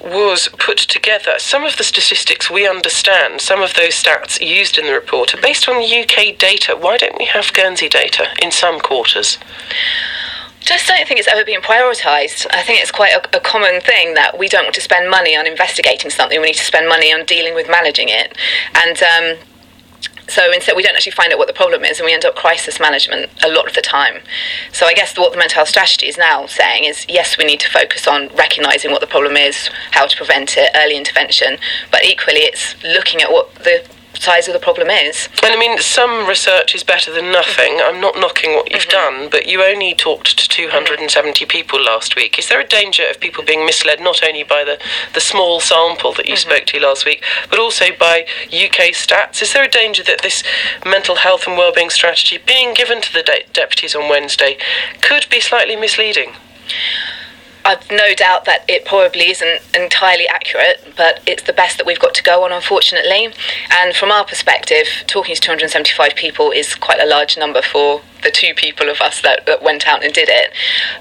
was 0.00 0.48
put 0.58 0.78
together. 0.78 1.34
Some 1.38 1.64
of 1.64 1.76
the 1.76 1.84
statistics 1.84 2.50
we 2.50 2.66
understand, 2.66 3.40
some 3.40 3.62
of 3.62 3.74
those 3.74 3.94
stats 3.94 4.40
used 4.40 4.78
in 4.78 4.86
the 4.86 4.92
report 4.92 5.34
are 5.34 5.40
based 5.40 5.68
on 5.68 5.76
UK 5.76 6.38
data. 6.38 6.76
Why 6.76 6.96
don't 6.96 7.18
we 7.18 7.26
have 7.26 7.52
Guernsey 7.52 7.88
data 7.88 8.28
in 8.42 8.50
some 8.50 8.80
quarters? 8.80 9.38
Just 10.72 10.86
don't 10.86 11.06
think 11.06 11.20
it's 11.20 11.28
ever 11.28 11.44
been 11.44 11.60
prioritised. 11.60 12.46
I 12.50 12.62
think 12.62 12.80
it's 12.80 12.90
quite 12.90 13.12
a, 13.12 13.36
a, 13.36 13.40
common 13.40 13.80
thing 13.80 14.14
that 14.14 14.38
we 14.38 14.48
don't 14.48 14.64
want 14.64 14.74
to 14.74 14.80
spend 14.80 15.10
money 15.10 15.36
on 15.36 15.46
investigating 15.46 16.10
something. 16.10 16.40
We 16.40 16.48
need 16.48 16.56
to 16.56 16.64
spend 16.64 16.88
money 16.88 17.12
on 17.12 17.24
dealing 17.26 17.54
with 17.54 17.68
managing 17.68 18.08
it, 18.08 18.36
and 18.84 19.02
um, 19.02 19.44
so 20.28 20.50
instead 20.52 20.76
we 20.76 20.82
don't 20.82 20.94
actually 20.94 21.12
find 21.12 21.32
out 21.32 21.38
what 21.38 21.48
the 21.48 21.54
problem 21.54 21.84
is, 21.84 21.98
and 21.98 22.06
we 22.06 22.14
end 22.14 22.24
up 22.24 22.34
crisis 22.34 22.80
management 22.80 23.30
a 23.44 23.50
lot 23.50 23.68
of 23.68 23.74
the 23.74 23.82
time. 23.82 24.22
So 24.72 24.86
I 24.86 24.94
guess 24.94 25.16
what 25.18 25.32
the 25.32 25.38
mental 25.38 25.56
health 25.56 25.68
strategy 25.68 26.06
is 26.06 26.16
now 26.16 26.46
saying 26.46 26.84
is 26.84 27.04
yes, 27.08 27.36
we 27.36 27.44
need 27.44 27.60
to 27.60 27.68
focus 27.68 28.06
on 28.06 28.28
recognising 28.34 28.90
what 28.90 29.00
the 29.00 29.06
problem 29.06 29.36
is, 29.36 29.68
how 29.90 30.06
to 30.06 30.16
prevent 30.16 30.56
it, 30.56 30.70
early 30.74 30.96
intervention, 30.96 31.58
but 31.90 32.04
equally 32.04 32.40
it's 32.40 32.82
looking 32.82 33.20
at 33.20 33.30
what 33.30 33.54
the 33.56 33.84
size 34.22 34.46
of 34.46 34.54
the 34.54 34.60
problem 34.60 34.88
is. 34.88 35.28
And 35.42 35.52
I 35.52 35.58
mean, 35.58 35.78
some 35.78 36.28
research 36.28 36.74
is 36.74 36.84
better 36.84 37.12
than 37.12 37.32
nothing. 37.32 37.80
I'm 37.82 38.00
not 38.00 38.14
knocking 38.16 38.54
what 38.54 38.70
you've 38.70 38.86
mm-hmm. 38.86 39.20
done, 39.20 39.28
but 39.30 39.46
you 39.46 39.62
only 39.62 39.94
talked 39.94 40.38
to 40.38 40.48
270 40.48 41.44
people 41.46 41.82
last 41.82 42.14
week. 42.14 42.38
Is 42.38 42.48
there 42.48 42.60
a 42.60 42.66
danger 42.66 43.02
of 43.10 43.18
people 43.18 43.44
being 43.44 43.66
misled 43.66 44.00
not 44.00 44.22
only 44.22 44.44
by 44.44 44.62
the, 44.62 44.78
the 45.14 45.20
small 45.20 45.60
sample 45.60 46.12
that 46.14 46.26
you 46.26 46.34
mm-hmm. 46.34 46.50
spoke 46.50 46.66
to 46.66 46.78
last 46.78 47.04
week, 47.04 47.22
but 47.50 47.58
also 47.58 47.86
by 47.98 48.22
UK 48.46 48.94
stats? 48.94 49.42
Is 49.42 49.52
there 49.52 49.64
a 49.64 49.68
danger 49.68 50.04
that 50.04 50.22
this 50.22 50.44
mental 50.86 51.16
health 51.16 51.48
and 51.48 51.58
wellbeing 51.58 51.90
strategy 51.90 52.38
being 52.46 52.74
given 52.74 53.02
to 53.02 53.12
the 53.12 53.22
de- 53.22 53.44
deputies 53.52 53.96
on 53.96 54.08
Wednesday 54.08 54.56
could 55.00 55.26
be 55.30 55.40
slightly 55.40 55.74
misleading? 55.74 56.32
I've 57.64 57.88
no 57.90 58.14
doubt 58.14 58.44
that 58.46 58.64
it 58.68 58.84
probably 58.84 59.30
isn't 59.30 59.62
entirely 59.74 60.26
accurate, 60.28 60.84
but 60.96 61.20
it's 61.26 61.42
the 61.44 61.52
best 61.52 61.78
that 61.78 61.86
we've 61.86 62.00
got 62.00 62.14
to 62.14 62.22
go 62.22 62.44
on, 62.44 62.52
unfortunately. 62.52 63.32
And 63.70 63.94
from 63.94 64.10
our 64.10 64.24
perspective, 64.24 64.86
talking 65.06 65.34
to 65.34 65.40
275 65.40 66.14
people 66.14 66.50
is 66.50 66.74
quite 66.74 67.00
a 67.00 67.06
large 67.06 67.36
number 67.36 67.62
for 67.62 68.02
the 68.22 68.30
two 68.30 68.54
people 68.54 68.88
of 68.88 69.00
us 69.00 69.20
that, 69.22 69.46
that 69.46 69.62
went 69.62 69.86
out 69.86 70.04
and 70.04 70.12
did 70.12 70.28
it. 70.30 70.50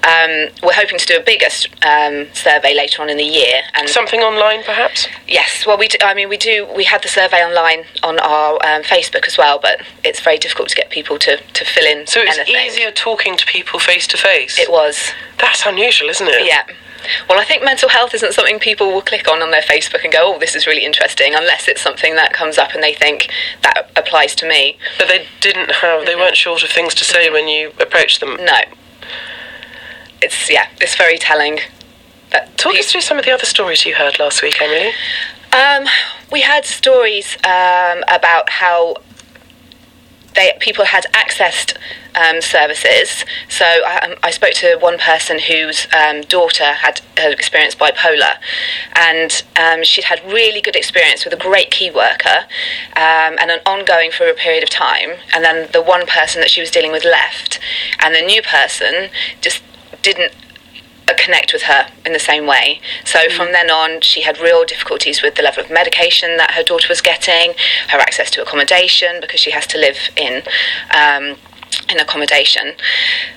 Um, 0.04 0.54
we're 0.64 0.74
hoping 0.74 0.98
to 0.98 1.06
do 1.06 1.18
a 1.18 1.24
bigger 1.24 1.48
um, 1.84 2.28
survey 2.34 2.74
later 2.76 3.02
on 3.02 3.10
in 3.10 3.18
the 3.18 3.24
year, 3.24 3.62
and 3.76 3.88
something 3.88 4.22
online, 4.22 4.64
perhaps. 4.64 5.08
Yes, 5.28 5.66
well, 5.66 5.78
we 5.78 5.88
do, 5.88 5.98
I 6.02 6.14
mean 6.14 6.30
we 6.30 6.38
do. 6.38 6.68
We 6.76 6.84
had 6.84 7.04
the 7.04 7.08
survey 7.08 7.44
online 7.46 7.86
on 8.04 8.20
our 8.20 8.54
um, 8.66 8.84
Facebook 8.84 9.28
as 9.28 9.38
well, 9.38 9.60
but 9.62 9.82
it's 10.04 10.20
very 10.20 10.38
difficult 10.38 10.70
to 10.70 10.76
get 10.76 10.90
people 10.90 11.18
to, 11.20 11.38
to 11.38 11.66
fill 11.66 11.86
in. 11.86 12.08
So 12.08 12.22
it's 12.22 12.38
anything. 12.38 12.66
easier 12.66 12.92
talking 12.92 13.38
to 13.38 13.46
people 13.46 13.80
face 13.80 14.08
to 14.08 14.18
face. 14.18 14.60
It 14.60 14.72
was. 14.72 15.12
That's 15.40 15.66
unusual, 15.66 16.10
isn't 16.10 16.28
it? 16.28 16.46
Yeah. 16.46 16.51
Well, 17.28 17.40
I 17.40 17.44
think 17.44 17.64
mental 17.64 17.90
health 17.90 18.14
isn't 18.14 18.34
something 18.34 18.60
people 18.60 18.92
will 18.92 19.02
click 19.02 19.28
on 19.28 19.42
on 19.42 19.52
their 19.52 19.62
Facebook 19.62 20.04
and 20.04 20.14
go, 20.14 20.36
"Oh, 20.36 20.40
this 20.40 20.56
is 20.56 20.68
really 20.68 20.86
interesting," 20.86 21.34
unless 21.34 21.68
it's 21.68 21.82
something 21.82 22.16
that 22.16 22.34
comes 22.34 22.58
up 22.58 22.74
and 22.74 22.84
they 22.84 22.94
think 22.94 23.30
that 23.64 23.90
applies 23.96 24.36
to 24.36 24.48
me. 24.48 24.78
But 24.98 25.08
they 25.08 25.26
didn't 25.40 25.72
have; 25.72 26.06
they 26.06 26.12
mm-hmm. 26.12 26.22
weren't 26.22 26.38
short 26.38 26.64
of 26.64 26.70
things 26.70 26.94
to 26.96 27.04
say 27.04 27.30
when 27.30 27.48
you 27.48 27.72
approached 27.80 28.20
them. 28.20 28.38
No. 28.38 28.60
It's 30.22 30.50
yeah, 30.50 30.68
it's 30.80 30.96
very 30.96 31.18
telling. 31.18 31.60
That 32.32 32.58
Talk 32.58 32.76
us 32.76 32.92
through 32.92 33.02
some 33.02 33.18
of 33.18 33.26
the 33.26 33.32
other 33.32 33.46
stories 33.46 33.86
you 33.86 33.96
heard 33.96 34.20
last 34.20 34.42
week, 34.42 34.62
Emily. 34.62 34.94
Um, 35.52 35.86
we 36.32 36.42
had 36.42 36.66
stories 36.66 37.36
um, 37.44 38.04
about 38.08 38.50
how 38.50 38.96
they 40.36 40.54
people 40.60 40.86
had 40.86 41.06
accessed 41.14 41.76
um, 42.16 42.42
services. 42.42 43.26
So 43.50 43.66
I, 43.66 44.00
um, 44.04 44.18
I, 44.24 44.32
spoke 44.32 44.54
to 44.56 44.78
one 44.78 44.98
person 44.98 45.40
whose 45.40 45.88
um, 45.94 46.22
daughter 46.22 46.66
had, 46.66 47.02
had, 47.18 47.32
experienced 47.32 47.80
bipolar, 47.80 48.36
and 48.96 49.44
um, 49.60 49.84
she'd 49.84 50.06
had 50.06 50.22
really 50.26 50.62
good 50.62 50.76
experience 50.76 51.24
with 51.24 51.34
a 51.34 51.38
great 51.38 51.72
key 51.72 51.92
worker, 51.92 52.46
um, 52.96 53.38
and 53.40 53.52
an 53.52 53.60
ongoing 53.66 54.12
for 54.12 54.28
a 54.28 54.34
period 54.34 54.64
of 54.64 54.70
time. 54.70 55.12
And 55.34 55.44
then 55.44 55.70
the 55.72 55.82
one 55.82 56.06
person 56.06 56.42
that 56.42 56.50
she 56.50 56.62
was 56.62 56.72
dealing 56.72 56.92
with 56.92 57.06
left, 57.06 57.60
and 58.00 58.14
the 58.14 58.22
new 58.22 58.42
person 58.42 59.10
just 59.42 59.64
didn't 60.02 60.34
connect 61.18 61.54
with 61.54 61.64
her 61.64 61.88
in 62.06 62.14
the 62.14 62.20
same 62.20 62.46
way. 62.46 62.80
So 63.06 63.20
mm. 63.20 63.32
from 63.32 63.52
then 63.52 63.70
on, 63.70 64.02
she 64.02 64.22
had 64.22 64.40
real 64.40 64.66
difficulties 64.66 65.22
with 65.22 65.36
the 65.36 65.44
level 65.44 65.64
of 65.64 65.70
medication 65.70 66.38
that 66.38 66.52
her 66.52 66.64
daughter 66.64 66.88
was 66.90 67.02
getting, 67.02 67.54
her 67.90 68.00
access 68.00 68.32
to 68.32 68.42
accommodation 68.42 69.20
because 69.22 69.40
she 69.40 69.52
has 69.52 69.68
to 69.68 69.78
live 69.78 69.98
in. 70.16 70.44
Um, 70.94 71.38
in 71.90 72.00
accommodation 72.00 72.74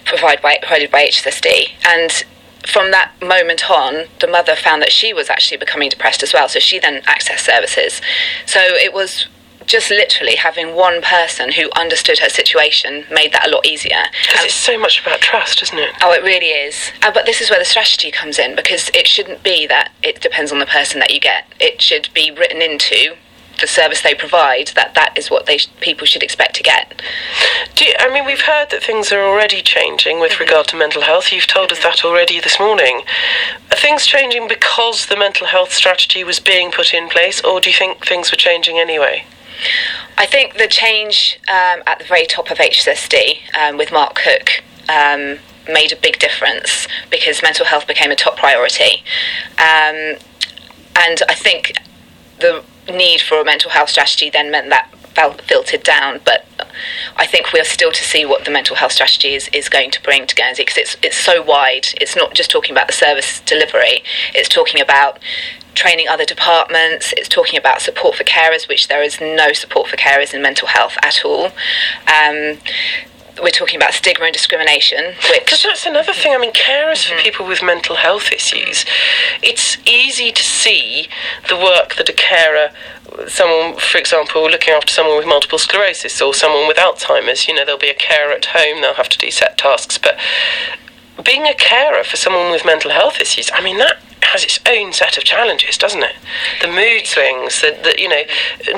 provided 0.05 0.43
by, 0.43 0.59
provided 0.61 0.91
by 0.91 1.07
HSSD. 1.07 1.71
And 1.87 2.25
from 2.67 2.91
that 2.93 3.13
moment 3.23 3.71
on, 3.71 4.07
the 4.21 4.27
mother 4.27 4.57
found 4.57 4.83
that 4.83 4.93
she 4.93 5.13
was 5.13 5.29
actually 5.29 5.59
becoming 5.59 5.91
depressed 5.91 6.23
as 6.23 6.33
well. 6.33 6.49
So 6.49 6.59
she 6.59 6.79
then 6.79 7.03
accessed 7.03 7.41
services. 7.41 8.01
So 8.47 8.61
it 8.61 8.93
was 8.93 9.27
just 9.67 9.91
literally 9.91 10.37
having 10.37 10.75
one 10.75 11.01
person 11.01 11.53
who 11.53 11.71
understood 11.77 12.19
her 12.19 12.29
situation 12.29 13.05
made 13.11 13.33
that 13.33 13.47
a 13.47 13.51
lot 13.51 13.67
easier. 13.67 14.03
Because 14.27 14.45
it's 14.45 14.55
so 14.55 14.79
much 14.79 15.01
about 15.01 15.21
trust, 15.21 15.63
isn't 15.63 15.79
it? 15.79 15.91
Oh, 16.03 16.13
it 16.13 16.23
really 16.23 16.49
is. 16.49 16.93
Uh, 17.03 17.11
but 17.13 17.27
this 17.27 17.41
is 17.41 17.51
where 17.51 17.59
the 17.59 17.65
strategy 17.65 18.11
comes 18.11 18.39
in 18.39 18.55
because 18.55 18.91
it 18.95 19.07
shouldn't 19.07 19.43
be 19.43 19.67
that 19.67 19.93
it 20.03 20.21
depends 20.21 20.53
on 20.53 20.59
the 20.59 20.67
person 20.67 21.01
that 21.01 21.13
you 21.13 21.21
get. 21.21 21.47
It 21.61 21.81
should 21.81 22.09
be 22.15 22.31
written 22.31 22.61
into 22.61 23.17
the 23.61 23.67
service 23.67 24.03
they 24.03 24.15
provide 24.15 24.69
that 24.75 24.95
that 24.95 25.17
is 25.17 25.31
what 25.31 25.47
they 25.47 25.59
people 25.81 26.07
should 26.07 26.23
expect 26.23 26.57
to 26.57 26.63
get. 26.63 27.01
You, 27.79 27.95
I 27.99 28.13
mean, 28.13 28.25
we've 28.25 28.41
heard 28.41 28.71
that 28.71 28.83
things 28.83 29.13
are 29.13 29.23
already 29.23 29.63
changing 29.63 30.21
with 30.21 30.33
mm-hmm. 30.33 30.45
regard 30.45 30.69
to 30.69 30.77
mental 30.77 31.03
health. 31.03 31.33
You've 31.33 31.47
told 31.47 31.73
us 31.73 31.83
that 31.83 32.05
already 32.05 32.41
this 32.41 32.59
morning. 32.59 33.03
Are 33.71 33.77
things 33.77 34.07
changing 34.07 34.49
because 34.49 35.07
the 35.07 35.17
mental 35.17 35.47
health 35.47 35.73
strategy 35.73 36.25
was 36.25 36.41
being 36.41 36.71
put 36.71 36.95
in 36.95 37.09
place, 37.09 37.41
or 37.43 37.61
do 37.61 37.71
you 37.71 37.77
think 37.77 38.07
things 38.07 38.31
were 38.31 38.37
changing 38.37 38.79
anyway? 38.79 39.25
I 40.19 40.27
think 40.27 40.55
the 40.55 40.69
change 40.69 41.39
um, 41.49 41.83
at 41.87 41.99
the 41.99 42.05
very 42.05 42.27
top 42.27 42.51
of 42.51 42.59
HSSD 42.59 43.57
um, 43.57 43.77
with 43.77 43.93
Mark 43.93 44.17
Cook 44.17 44.63
um, 44.89 45.39
made 45.69 45.93
a 45.93 45.97
big 45.97 46.19
difference 46.19 46.87
because 47.11 47.43
mental 47.43 47.67
health 47.67 47.87
became 47.87 48.11
a 48.11 48.17
top 48.17 48.37
priority. 48.37 49.03
Um, 49.59 50.17
and 50.97 51.23
I 51.29 51.35
think 51.35 51.75
the 52.41 52.65
need 52.89 53.21
for 53.21 53.41
a 53.41 53.45
mental 53.45 53.71
health 53.71 53.91
strategy 53.91 54.31
then 54.31 54.51
meant 54.51 54.71
that 54.71 54.91
felt 55.15 55.41
filtered 55.43 55.83
down. 55.83 56.21
But 56.25 56.47
I 57.17 57.27
think 57.27 57.53
we're 57.53 57.65
still 57.65 57.93
to 57.93 58.03
see 58.03 58.27
what 58.27 58.45
the 58.45 58.51
mental 58.51 58.77
health 58.77 58.93
strategy 58.93 59.35
is, 59.35 59.49
is 59.53 59.69
going 59.69 59.91
to 59.93 60.03
bring 60.03 60.27
to 60.27 60.35
Guernsey 60.35 60.63
because 60.63 60.79
it's 60.79 60.97
it's 61.03 61.17
so 61.17 61.43
wide. 61.43 61.87
It's 62.01 62.17
not 62.17 62.35
just 62.35 62.51
talking 62.51 62.73
about 62.73 62.89
the 62.89 62.93
service 62.93 63.41
delivery. 63.41 64.03
It's 64.35 64.49
talking 64.49 64.81
about 64.81 65.19
training 65.75 66.09
other 66.09 66.25
departments. 66.25 67.13
It's 67.17 67.29
talking 67.29 67.59
about 67.59 67.81
support 67.81 68.17
for 68.17 68.25
carers, 68.25 68.69
which 68.69 68.89
there 68.89 69.03
is 69.03 69.21
no 69.21 69.53
support 69.53 69.89
for 69.89 69.97
carers 69.97 70.35
in 70.35 70.43
mental 70.43 70.69
health 70.69 70.97
at 71.03 71.25
all. 71.25 71.47
Um, 72.07 72.59
we're 73.43 73.51
talking 73.51 73.77
about 73.77 73.93
stigma 73.93 74.27
and 74.27 74.33
discrimination. 74.33 75.15
Because 75.33 75.63
that's 75.63 75.87
another 75.87 76.13
thing. 76.13 76.35
I 76.35 76.39
mean, 76.39 76.53
carers 76.53 77.05
mm-hmm. 77.05 77.17
for 77.17 77.23
people 77.23 77.47
with 77.47 77.63
mental 77.63 77.97
health 77.97 78.33
issues, 78.33 78.85
it's 79.43 79.79
easy 79.87 80.33
to 80.33 80.43
see 80.43 81.09
the 81.49 81.57
work 81.57 81.97
that 81.97 82.09
a 82.09 82.13
carer, 82.13 82.71
someone, 83.27 83.79
for 83.79 83.99
example, 83.99 84.43
looking 84.51 84.75
after 84.75 84.93
someone 84.93 85.17
with 85.17 85.27
multiple 85.27 85.59
sclerosis 85.59 86.21
or 86.21 86.35
someone 86.35 86.69
with 86.69 86.77
Alzheimer's, 86.77 87.49
you 87.49 87.55
know, 87.55 87.65
there'll 87.65 87.81
be 87.81 87.91
a 87.91 87.95
carer 87.95 88.33
at 88.33 88.47
home, 88.47 88.81
they'll 88.81 88.95
have 88.95 89.09
to 89.09 89.19
do 89.19 89.31
set 89.31 89.59
tasks. 89.59 89.99
But 89.99 90.19
being 91.25 91.47
a 91.47 91.55
carer 91.55 92.05
for 92.05 92.17
someone 92.17 92.51
with 92.51 92.65
mental 92.65 92.91
health 92.91 93.21
issues, 93.21 93.51
I 93.53 93.63
mean, 93.63 93.79
that 93.79 93.99
has 94.27 94.45
its 94.45 94.59
own 94.67 94.93
set 94.93 95.17
of 95.17 95.25
challenges, 95.25 95.79
doesn't 95.79 96.03
it? 96.03 96.17
The 96.61 96.69
mood 96.69 97.07
swings, 97.07 97.61
that 97.61 97.83
the, 97.85 97.95
you 97.99 98.09
know, 98.09 98.23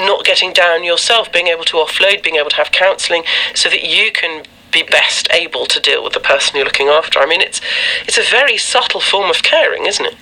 not 0.06 0.24
getting 0.24 0.52
down 0.52 0.84
yourself, 0.84 1.32
being 1.32 1.48
able 1.48 1.64
to 1.64 1.76
offload, 1.76 2.22
being 2.22 2.36
able 2.36 2.50
to 2.50 2.56
have 2.56 2.72
counselling, 2.72 3.24
so 3.54 3.68
that 3.68 3.82
you 3.82 4.12
can 4.12 4.44
be 4.72 4.82
best 4.82 5.28
able 5.30 5.64
to 5.66 5.80
deal 5.80 6.02
with 6.04 6.12
the 6.12 6.20
person 6.20 6.56
you're 6.56 6.64
looking 6.64 6.88
after. 6.88 7.18
I 7.18 7.26
mean, 7.26 7.40
it's 7.40 7.60
it's 8.06 8.18
a 8.18 8.22
very 8.22 8.58
subtle 8.58 9.00
form 9.00 9.30
of 9.30 9.42
caring, 9.42 9.86
isn't 9.86 10.04
it? 10.04 10.16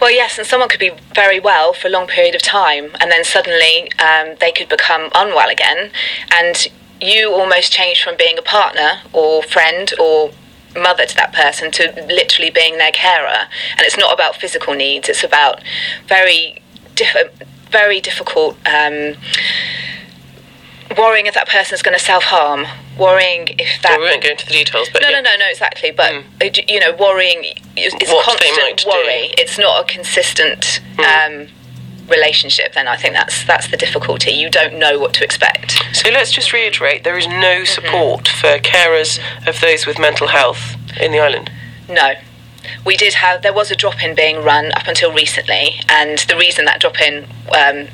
Well, 0.00 0.10
yes, 0.10 0.38
and 0.38 0.46
someone 0.46 0.68
could 0.68 0.80
be 0.80 0.92
very 1.14 1.38
well 1.38 1.74
for 1.74 1.88
a 1.88 1.90
long 1.90 2.06
period 2.06 2.34
of 2.34 2.42
time, 2.42 2.92
and 3.00 3.12
then 3.12 3.22
suddenly 3.22 3.92
um, 3.98 4.36
they 4.40 4.50
could 4.50 4.68
become 4.68 5.10
unwell 5.14 5.50
again, 5.50 5.90
and 6.34 6.56
you 7.00 7.32
almost 7.32 7.72
change 7.72 8.02
from 8.02 8.16
being 8.16 8.38
a 8.38 8.42
partner 8.42 9.00
or 9.12 9.42
friend 9.42 9.92
or 9.98 10.30
mother 10.76 11.06
to 11.06 11.16
that 11.16 11.32
person 11.32 11.70
to 11.72 12.06
literally 12.08 12.50
being 12.50 12.78
their 12.78 12.92
carer. 12.92 13.48
And 13.76 13.80
it's 13.80 13.98
not 13.98 14.12
about 14.12 14.36
physical 14.36 14.74
needs; 14.74 15.08
it's 15.08 15.24
about 15.24 15.62
very, 16.06 16.62
diff- 16.94 17.32
very 17.70 18.00
difficult. 18.00 18.56
Um, 18.66 19.16
worrying 20.96 21.26
if 21.26 21.34
that 21.34 21.48
person 21.48 21.74
is 21.74 21.82
going 21.82 21.96
to 21.96 22.02
self 22.04 22.24
harm, 22.24 22.66
worrying 22.98 23.48
if 23.58 23.82
that. 23.82 23.92
Well, 23.92 24.00
we 24.00 24.06
won't 24.06 24.22
go 24.22 24.30
into 24.30 24.46
the 24.46 24.52
details, 24.52 24.88
but 24.92 25.02
no, 25.02 25.08
yeah. 25.08 25.20
no, 25.20 25.30
no, 25.30 25.36
no, 25.38 25.46
exactly. 25.50 25.90
But 25.90 26.12
mm. 26.12 26.70
you 26.70 26.80
know, 26.80 26.94
worrying 26.96 27.44
is 27.76 27.92
what 28.08 28.24
constant 28.24 28.84
worry. 28.86 29.28
Do. 29.28 29.34
It's 29.38 29.58
not 29.58 29.82
a 29.82 29.92
consistent. 29.92 30.80
Mm. 30.96 31.42
Um, 31.44 31.48
relationship 32.10 32.74
then 32.74 32.88
i 32.88 32.96
think 32.96 33.14
that's 33.14 33.44
that's 33.44 33.68
the 33.68 33.76
difficulty. 33.76 34.30
You 34.30 34.50
don't 34.50 34.78
know 34.78 34.98
what 34.98 35.14
to 35.14 35.24
expect. 35.24 35.82
So 35.92 36.10
let's 36.10 36.30
just 36.30 36.52
reiterate 36.52 37.04
there 37.04 37.18
is 37.18 37.26
no 37.26 37.34
mm-hmm. 37.34 37.64
support 37.64 38.24
mm-hmm. 38.24 38.40
for 38.40 38.62
carers 38.62 39.18
of 39.46 39.60
those 39.60 39.86
with 39.86 39.98
mental 39.98 40.28
health 40.28 40.76
in 41.00 41.12
the 41.12 41.18
island? 41.18 41.50
No. 41.88 42.12
We 42.84 42.96
did 42.96 43.14
have 43.14 43.42
there 43.42 43.54
was 43.54 43.70
a 43.70 43.76
drop 43.76 44.02
in 44.04 44.14
being 44.14 44.44
run 44.44 44.72
up 44.72 44.86
until 44.86 45.12
recently 45.12 45.80
and 45.88 46.18
the 46.20 46.36
reason 46.36 46.64
that 46.66 46.80
drop 46.80 47.00
in 47.00 47.26
um, 47.56 47.88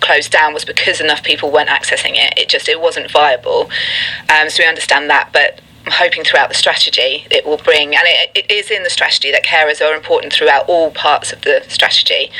closed 0.00 0.32
down 0.32 0.52
was 0.52 0.64
because 0.64 1.00
enough 1.00 1.22
people 1.22 1.50
weren't 1.50 1.68
accessing 1.68 2.14
it. 2.14 2.34
It 2.36 2.48
just 2.48 2.68
it 2.68 2.80
wasn't 2.80 3.10
viable. 3.10 3.70
Um, 4.28 4.50
so 4.50 4.62
we 4.62 4.68
understand 4.68 5.08
that 5.10 5.30
but 5.32 5.60
hoping 5.90 6.24
throughout 6.24 6.48
the 6.48 6.54
strategy 6.54 7.26
it 7.30 7.46
will 7.46 7.58
bring, 7.58 7.94
and 7.94 8.04
it, 8.06 8.30
it 8.34 8.50
is 8.50 8.70
in 8.70 8.82
the 8.82 8.90
strategy 8.90 9.30
that 9.30 9.44
carers 9.44 9.84
are 9.84 9.94
important 9.94 10.32
throughout 10.32 10.68
all 10.68 10.90
parts 10.90 11.32
of 11.32 11.42
the 11.42 11.64
strategy, 11.68 12.30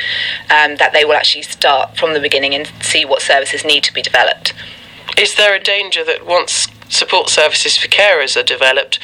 um, 0.49 0.75
that 0.77 0.91
they 0.93 1.05
will 1.05 1.13
actually 1.13 1.43
start 1.43 1.97
from 1.97 2.13
the 2.13 2.19
beginning 2.19 2.53
and 2.53 2.71
see 2.81 3.05
what 3.05 3.21
services 3.21 3.63
need 3.65 3.83
to 3.83 3.93
be 3.93 4.01
developed. 4.01 4.53
Is 5.17 5.35
there 5.35 5.55
a 5.55 5.59
danger 5.59 6.03
that 6.05 6.25
once 6.25 6.67
support 6.89 7.29
services 7.29 7.77
for 7.77 7.87
carers 7.87 8.35
are 8.35 8.43
developed, 8.43 8.99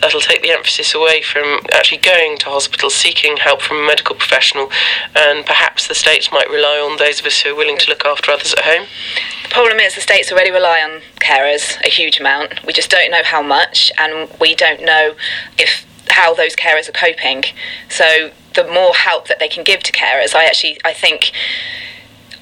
that'll 0.00 0.20
take 0.20 0.42
the 0.42 0.50
emphasis 0.50 0.94
away 0.94 1.22
from 1.22 1.60
actually 1.72 1.98
going 1.98 2.36
to 2.38 2.46
hospital, 2.46 2.90
seeking 2.90 3.36
help 3.38 3.62
from 3.62 3.78
a 3.78 3.86
medical 3.86 4.14
professional, 4.14 4.70
and 5.14 5.46
perhaps 5.46 5.88
the 5.88 5.94
states 5.94 6.30
might 6.30 6.50
rely 6.50 6.78
on 6.78 6.98
those 6.98 7.20
of 7.20 7.26
us 7.26 7.40
who 7.40 7.52
are 7.52 7.56
willing 7.56 7.78
to 7.78 7.88
look 7.88 8.04
after 8.04 8.30
others 8.30 8.52
at 8.52 8.64
home? 8.64 8.86
The 9.44 9.48
problem 9.50 9.78
is 9.78 9.94
the 9.94 10.00
states 10.00 10.30
already 10.30 10.50
rely 10.50 10.80
on 10.82 11.00
carers 11.20 11.80
a 11.84 11.88
huge 11.88 12.20
amount. 12.20 12.64
We 12.66 12.72
just 12.72 12.90
don't 12.90 13.10
know 13.10 13.22
how 13.24 13.42
much, 13.42 13.90
and 13.98 14.28
we 14.40 14.54
don't 14.54 14.84
know 14.84 15.14
if 15.58 15.86
how 16.10 16.34
those 16.34 16.56
carers 16.56 16.88
are 16.88 16.92
coping. 16.92 17.44
So 17.88 18.30
the 18.54 18.64
more 18.64 18.94
help 18.94 19.28
that 19.28 19.38
they 19.38 19.48
can 19.48 19.62
give 19.62 19.82
to 19.84 19.92
carers, 19.92 20.34
I 20.34 20.44
actually 20.44 20.78
I 20.84 20.92
think 20.92 21.32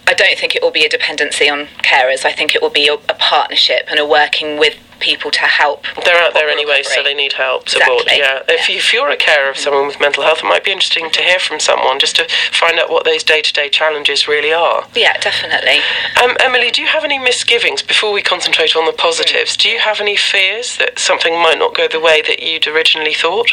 I 0.06 0.14
don't 0.14 0.38
think 0.38 0.54
it 0.54 0.62
will 0.62 0.70
be 0.70 0.84
a 0.84 0.88
dependency 0.88 1.48
on 1.48 1.66
carers. 1.82 2.24
I 2.24 2.32
think 2.32 2.54
it 2.54 2.62
will 2.62 2.70
be 2.70 2.88
a, 2.88 2.94
a 2.94 3.14
partnership 3.18 3.86
and 3.88 3.98
a 3.98 4.06
working 4.06 4.58
with 4.58 4.76
people 5.00 5.30
to 5.30 5.40
help. 5.40 5.84
They're 6.04 6.22
out 6.22 6.34
there 6.34 6.48
anyway, 6.48 6.78
recovery. 6.78 6.94
so 6.94 7.02
they 7.02 7.14
need 7.14 7.34
help, 7.34 7.68
support. 7.68 8.02
Exactly. 8.02 8.18
Yeah. 8.18 8.42
If, 8.48 8.70
if 8.70 8.92
you're 8.92 9.10
a 9.10 9.16
carer 9.16 9.50
of 9.50 9.56
someone 9.56 9.86
with 9.86 10.00
mental 10.00 10.22
health, 10.22 10.38
it 10.42 10.46
might 10.46 10.64
be 10.64 10.72
interesting 10.72 11.10
to 11.10 11.22
hear 11.22 11.38
from 11.38 11.60
someone 11.60 11.98
just 11.98 12.16
to 12.16 12.26
find 12.52 12.78
out 12.78 12.90
what 12.90 13.04
those 13.04 13.22
day 13.22 13.42
to 13.42 13.52
day 13.52 13.68
challenges 13.68 14.28
really 14.28 14.52
are. 14.52 14.86
Yeah, 14.94 15.18
definitely. 15.18 15.80
Um, 16.22 16.36
Emily, 16.40 16.70
do 16.70 16.82
you 16.82 16.88
have 16.88 17.04
any 17.04 17.18
misgivings 17.18 17.82
before 17.82 18.12
we 18.12 18.22
concentrate 18.22 18.76
on 18.76 18.86
the 18.86 18.92
positives? 18.92 19.56
Mm. 19.56 19.62
Do 19.62 19.68
you 19.68 19.78
have 19.80 20.00
any 20.00 20.16
fears 20.16 20.76
that 20.78 20.98
something 20.98 21.34
might 21.34 21.58
not 21.58 21.74
go 21.74 21.88
the 21.88 22.00
way 22.00 22.22
that 22.22 22.42
you'd 22.42 22.66
originally 22.66 23.14
thought? 23.14 23.52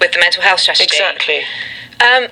With 0.00 0.12
the 0.12 0.18
mental 0.18 0.42
health 0.42 0.60
strategy? 0.60 0.84
Exactly. 0.84 1.42
Um, 2.00 2.28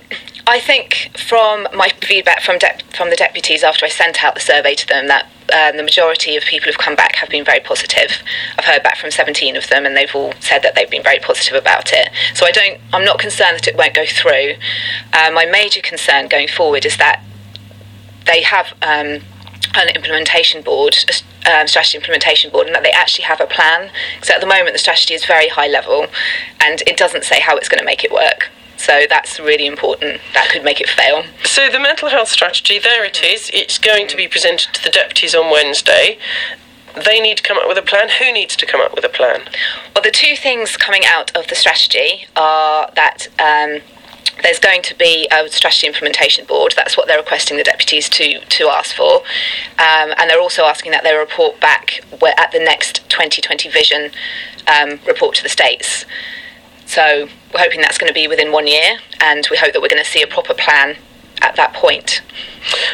I 0.46 0.58
think 0.58 1.10
from 1.16 1.68
my 1.74 1.88
feedback 2.00 2.42
from 2.42 2.58
de- 2.58 2.78
from 2.94 3.10
the 3.10 3.16
deputies 3.16 3.62
after 3.62 3.86
I 3.86 3.88
sent 3.88 4.24
out 4.24 4.34
the 4.34 4.40
survey 4.40 4.74
to 4.74 4.86
them 4.86 5.06
that 5.06 5.26
um, 5.52 5.76
the 5.76 5.82
majority 5.82 6.36
of 6.36 6.42
people 6.44 6.66
who've 6.66 6.78
come 6.78 6.96
back 6.96 7.16
have 7.16 7.28
been 7.28 7.44
very 7.44 7.60
positive. 7.60 8.10
I've 8.58 8.64
heard 8.64 8.82
back 8.82 8.96
from 8.96 9.10
17 9.10 9.56
of 9.56 9.68
them, 9.68 9.86
and 9.86 9.96
they've 9.96 10.14
all 10.14 10.32
said 10.40 10.62
that 10.62 10.74
they've 10.74 10.90
been 10.90 11.02
very 11.02 11.18
positive 11.18 11.54
about 11.54 11.92
it. 11.92 12.08
So 12.34 12.46
I 12.46 12.50
don't, 12.50 12.80
I'm 12.92 13.04
not 13.04 13.18
concerned 13.18 13.58
that 13.58 13.68
it 13.68 13.76
won't 13.76 13.94
go 13.94 14.06
through. 14.06 14.54
Uh, 15.12 15.30
my 15.32 15.44
major 15.44 15.80
concern 15.80 16.28
going 16.28 16.48
forward 16.48 16.84
is 16.84 16.96
that 16.96 17.22
they 18.26 18.42
have. 18.42 18.74
Um, 18.82 19.22
an 19.74 19.88
implementation 19.96 20.60
board, 20.60 20.94
um, 21.50 21.66
strategy 21.66 21.96
implementation 21.96 22.50
board, 22.50 22.66
and 22.66 22.74
that 22.74 22.82
they 22.82 22.90
actually 22.90 23.24
have 23.24 23.40
a 23.40 23.46
plan. 23.46 23.90
Because 24.16 24.28
at 24.28 24.40
the 24.42 24.46
moment, 24.46 24.72
the 24.74 24.78
strategy 24.78 25.14
is 25.14 25.24
very 25.24 25.48
high 25.48 25.66
level, 25.66 26.08
and 26.60 26.82
it 26.86 26.98
doesn't 26.98 27.24
say 27.24 27.40
how 27.40 27.56
it's 27.56 27.70
going 27.70 27.78
to 27.78 27.84
make 27.84 28.04
it 28.04 28.12
work. 28.12 28.50
So 28.82 29.06
that's 29.08 29.38
really 29.38 29.66
important. 29.66 30.20
That 30.34 30.50
could 30.50 30.64
make 30.64 30.80
it 30.80 30.88
fail. 30.88 31.22
So 31.44 31.70
the 31.70 31.78
mental 31.78 32.08
health 32.08 32.28
strategy, 32.28 32.80
there 32.80 33.04
it 33.04 33.22
is. 33.22 33.48
It's 33.54 33.78
going 33.78 34.08
to 34.08 34.16
be 34.16 34.26
presented 34.26 34.74
to 34.74 34.82
the 34.82 34.90
deputies 34.90 35.36
on 35.36 35.52
Wednesday. 35.52 36.18
They 37.04 37.20
need 37.20 37.36
to 37.36 37.44
come 37.44 37.58
up 37.58 37.68
with 37.68 37.78
a 37.78 37.82
plan. 37.82 38.08
Who 38.18 38.32
needs 38.32 38.56
to 38.56 38.66
come 38.66 38.80
up 38.80 38.92
with 38.92 39.04
a 39.04 39.08
plan? 39.08 39.42
Well, 39.94 40.02
the 40.02 40.10
two 40.10 40.34
things 40.34 40.76
coming 40.76 41.02
out 41.06 41.34
of 41.36 41.46
the 41.46 41.54
strategy 41.54 42.26
are 42.34 42.90
that. 42.96 43.28
Um, 43.38 43.82
there's 44.42 44.58
going 44.58 44.82
to 44.82 44.96
be 44.96 45.28
a 45.30 45.46
strategy 45.50 45.86
implementation 45.86 46.46
board. 46.46 46.72
That's 46.74 46.96
what 46.96 47.06
they're 47.06 47.18
requesting 47.18 47.58
the 47.58 47.62
deputies 47.62 48.08
to 48.08 48.40
to 48.40 48.68
ask 48.68 48.96
for, 48.96 49.16
um, 49.78 50.14
and 50.16 50.28
they're 50.28 50.40
also 50.40 50.64
asking 50.64 50.92
that 50.92 51.04
they 51.04 51.14
report 51.14 51.60
back 51.60 52.00
at 52.38 52.50
the 52.50 52.58
next 52.58 53.08
2020 53.10 53.68
vision 53.68 54.10
um, 54.66 54.98
report 55.06 55.36
to 55.36 55.42
the 55.42 55.50
states. 55.50 56.06
So 56.92 57.26
we're 57.54 57.60
hoping 57.60 57.80
that's 57.80 57.96
going 57.96 58.08
to 58.08 58.14
be 58.14 58.28
within 58.28 58.52
one 58.52 58.66
year, 58.66 58.98
and 59.18 59.48
we 59.50 59.56
hope 59.56 59.72
that 59.72 59.80
we're 59.80 59.88
going 59.88 60.04
to 60.04 60.10
see 60.10 60.20
a 60.20 60.26
proper 60.26 60.52
plan 60.52 60.96
at 61.40 61.56
that 61.56 61.72
point. 61.72 62.20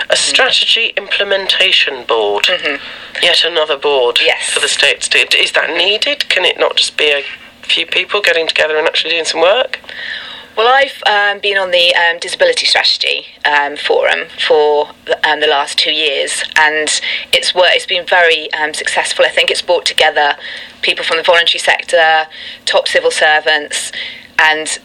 A 0.08 0.14
strategy 0.14 0.92
implementation 0.96 2.04
board. 2.06 2.44
Mm-hmm. 2.44 2.80
Yet 3.24 3.42
another 3.44 3.76
board 3.76 4.18
Yes. 4.20 4.50
for 4.50 4.60
the 4.60 4.68
states. 4.68 5.08
Is 5.12 5.50
that 5.52 5.76
needed? 5.76 6.28
Can 6.28 6.44
it 6.44 6.60
not 6.60 6.76
just 6.76 6.96
be 6.96 7.10
a 7.10 7.22
few 7.62 7.86
people 7.86 8.20
getting 8.20 8.46
together 8.46 8.76
and 8.76 8.86
actually 8.86 9.10
doing 9.10 9.24
some 9.24 9.40
work? 9.40 9.80
Well, 10.58 10.66
I've 10.66 11.00
um, 11.06 11.40
been 11.40 11.56
on 11.56 11.70
the 11.70 11.94
um, 11.94 12.18
Disability 12.18 12.66
Strategy 12.66 13.26
um, 13.44 13.76
Forum 13.76 14.26
for 14.44 14.88
um, 15.22 15.38
the 15.38 15.46
last 15.46 15.78
two 15.78 15.92
years, 15.92 16.42
and 16.56 16.88
it's 17.32 17.52
it's 17.54 17.86
been 17.86 18.04
very 18.04 18.52
um, 18.54 18.74
successful. 18.74 19.24
I 19.24 19.28
think 19.28 19.52
it's 19.52 19.62
brought 19.62 19.86
together 19.86 20.34
people 20.82 21.04
from 21.04 21.18
the 21.18 21.22
voluntary 21.22 21.60
sector, 21.60 22.26
top 22.64 22.88
civil 22.88 23.12
servants, 23.12 23.92
and 24.40 24.80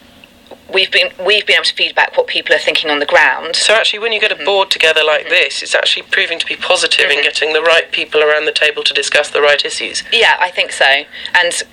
we've 0.72 0.92
been 0.92 1.10
we've 1.26 1.48
been 1.48 1.56
able 1.56 1.66
to 1.66 1.74
feedback 1.74 2.16
what 2.18 2.28
people 2.28 2.54
are 2.54 2.60
thinking 2.60 2.92
on 2.92 3.00
the 3.00 3.08
ground. 3.08 3.56
So 3.56 3.74
actually, 3.74 3.98
when 3.98 4.14
you 4.14 4.22
get 4.22 4.32
a 4.32 4.46
board 4.46 4.70
together 4.70 5.04
like 5.04 5.28
this, 5.30 5.64
it's 5.64 5.74
actually 5.74 6.04
proving 6.04 6.38
to 6.38 6.46
be 6.46 6.56
positive 6.56 7.10
in 7.10 7.24
getting 7.24 7.54
the 7.54 7.64
right 7.64 7.92
people 7.92 8.22
around 8.22 8.46
the 8.46 8.52
table 8.52 8.84
to 8.84 8.94
discuss 8.94 9.32
the 9.32 9.42
right 9.42 9.66
issues. 9.66 10.04
Yeah, 10.14 10.38
I 10.40 10.52
think 10.52 10.72
so, 10.72 10.86
and. 11.34 11.64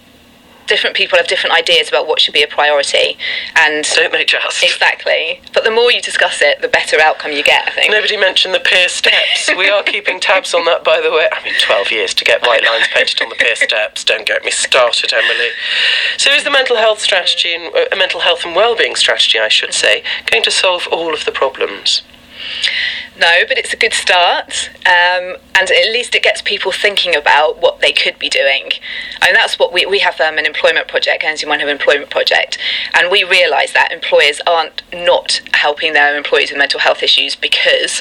Different 0.70 0.94
people 0.94 1.18
have 1.18 1.26
different 1.26 1.56
ideas 1.56 1.88
about 1.88 2.06
what 2.06 2.20
should 2.20 2.32
be 2.32 2.44
a 2.44 2.46
priority, 2.46 3.18
and 3.56 3.84
Don't 3.96 4.12
they 4.12 4.24
just? 4.24 4.62
exactly. 4.62 5.40
But 5.52 5.64
the 5.64 5.70
more 5.72 5.90
you 5.90 6.00
discuss 6.00 6.40
it, 6.40 6.62
the 6.62 6.68
better 6.68 7.00
outcome 7.00 7.32
you 7.32 7.42
get. 7.42 7.66
I 7.66 7.72
think. 7.72 7.90
Nobody 7.90 8.16
mentioned 8.16 8.54
the 8.54 8.60
pier 8.60 8.88
steps. 8.88 9.50
We 9.56 9.68
are 9.68 9.82
keeping 9.82 10.20
tabs 10.20 10.54
on 10.54 10.64
that, 10.66 10.84
by 10.84 11.00
the 11.00 11.10
way. 11.10 11.28
I 11.32 11.42
mean, 11.42 11.54
12 11.60 11.90
years 11.90 12.14
to 12.14 12.24
get 12.24 12.46
white 12.46 12.62
lines 12.64 12.86
painted 12.94 13.20
on 13.20 13.30
the 13.30 13.34
pier 13.34 13.56
steps. 13.56 14.04
Don't 14.04 14.24
get 14.24 14.44
me 14.44 14.52
started, 14.52 15.12
Emily. 15.12 15.48
So, 16.18 16.30
is 16.30 16.44
the 16.44 16.50
mental 16.52 16.76
health 16.76 17.00
strategy 17.00 17.52
and 17.52 17.74
uh, 17.74 17.96
mental 17.96 18.20
health 18.20 18.44
and 18.46 18.54
well-being 18.54 18.94
strategy, 18.94 19.40
I 19.40 19.48
should 19.48 19.74
say, 19.74 20.04
going 20.30 20.44
to 20.44 20.52
solve 20.52 20.86
all 20.92 21.12
of 21.12 21.24
the 21.24 21.32
problems? 21.32 22.02
No, 23.20 23.44
but 23.46 23.58
it's 23.58 23.74
a 23.74 23.76
good 23.76 23.92
start, 23.92 24.70
um, 24.86 25.36
and 25.54 25.70
at 25.70 25.92
least 25.92 26.14
it 26.14 26.22
gets 26.22 26.40
people 26.40 26.72
thinking 26.72 27.14
about 27.14 27.60
what 27.60 27.82
they 27.82 27.92
could 27.92 28.18
be 28.18 28.30
doing. 28.30 28.70
And 29.20 29.36
that's 29.36 29.58
what 29.58 29.74
we, 29.74 29.84
we 29.84 29.98
have 29.98 30.18
um, 30.22 30.38
an 30.38 30.46
employment 30.46 30.88
project, 30.88 31.20
Guernsey 31.20 31.46
One 31.46 31.60
have 31.60 31.68
employment 31.68 32.08
project, 32.08 32.56
and 32.94 33.10
we 33.10 33.22
realise 33.22 33.74
that 33.74 33.92
employers 33.92 34.40
aren't 34.46 34.82
not 34.94 35.42
helping 35.52 35.92
their 35.92 36.16
employees 36.16 36.50
with 36.50 36.56
mental 36.56 36.80
health 36.80 37.02
issues 37.02 37.36
because 37.36 38.00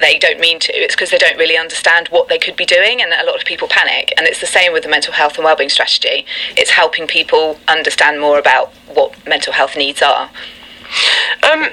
they 0.00 0.18
don't 0.18 0.38
mean 0.38 0.60
to. 0.60 0.72
It's 0.76 0.94
because 0.94 1.08
they 1.08 1.18
don't 1.18 1.38
really 1.38 1.56
understand 1.56 2.08
what 2.08 2.28
they 2.28 2.38
could 2.38 2.54
be 2.54 2.66
doing, 2.66 3.00
and 3.00 3.10
a 3.10 3.24
lot 3.24 3.40
of 3.40 3.46
people 3.46 3.68
panic. 3.68 4.12
And 4.18 4.26
it's 4.26 4.40
the 4.40 4.46
same 4.46 4.74
with 4.74 4.82
the 4.82 4.90
mental 4.90 5.14
health 5.14 5.36
and 5.36 5.46
wellbeing 5.46 5.70
strategy. 5.70 6.26
It's 6.58 6.72
helping 6.72 7.06
people 7.06 7.58
understand 7.68 8.20
more 8.20 8.38
about 8.38 8.74
what 8.86 9.26
mental 9.26 9.54
health 9.54 9.78
needs 9.78 10.02
are. 10.02 10.28
Um, 11.42 11.68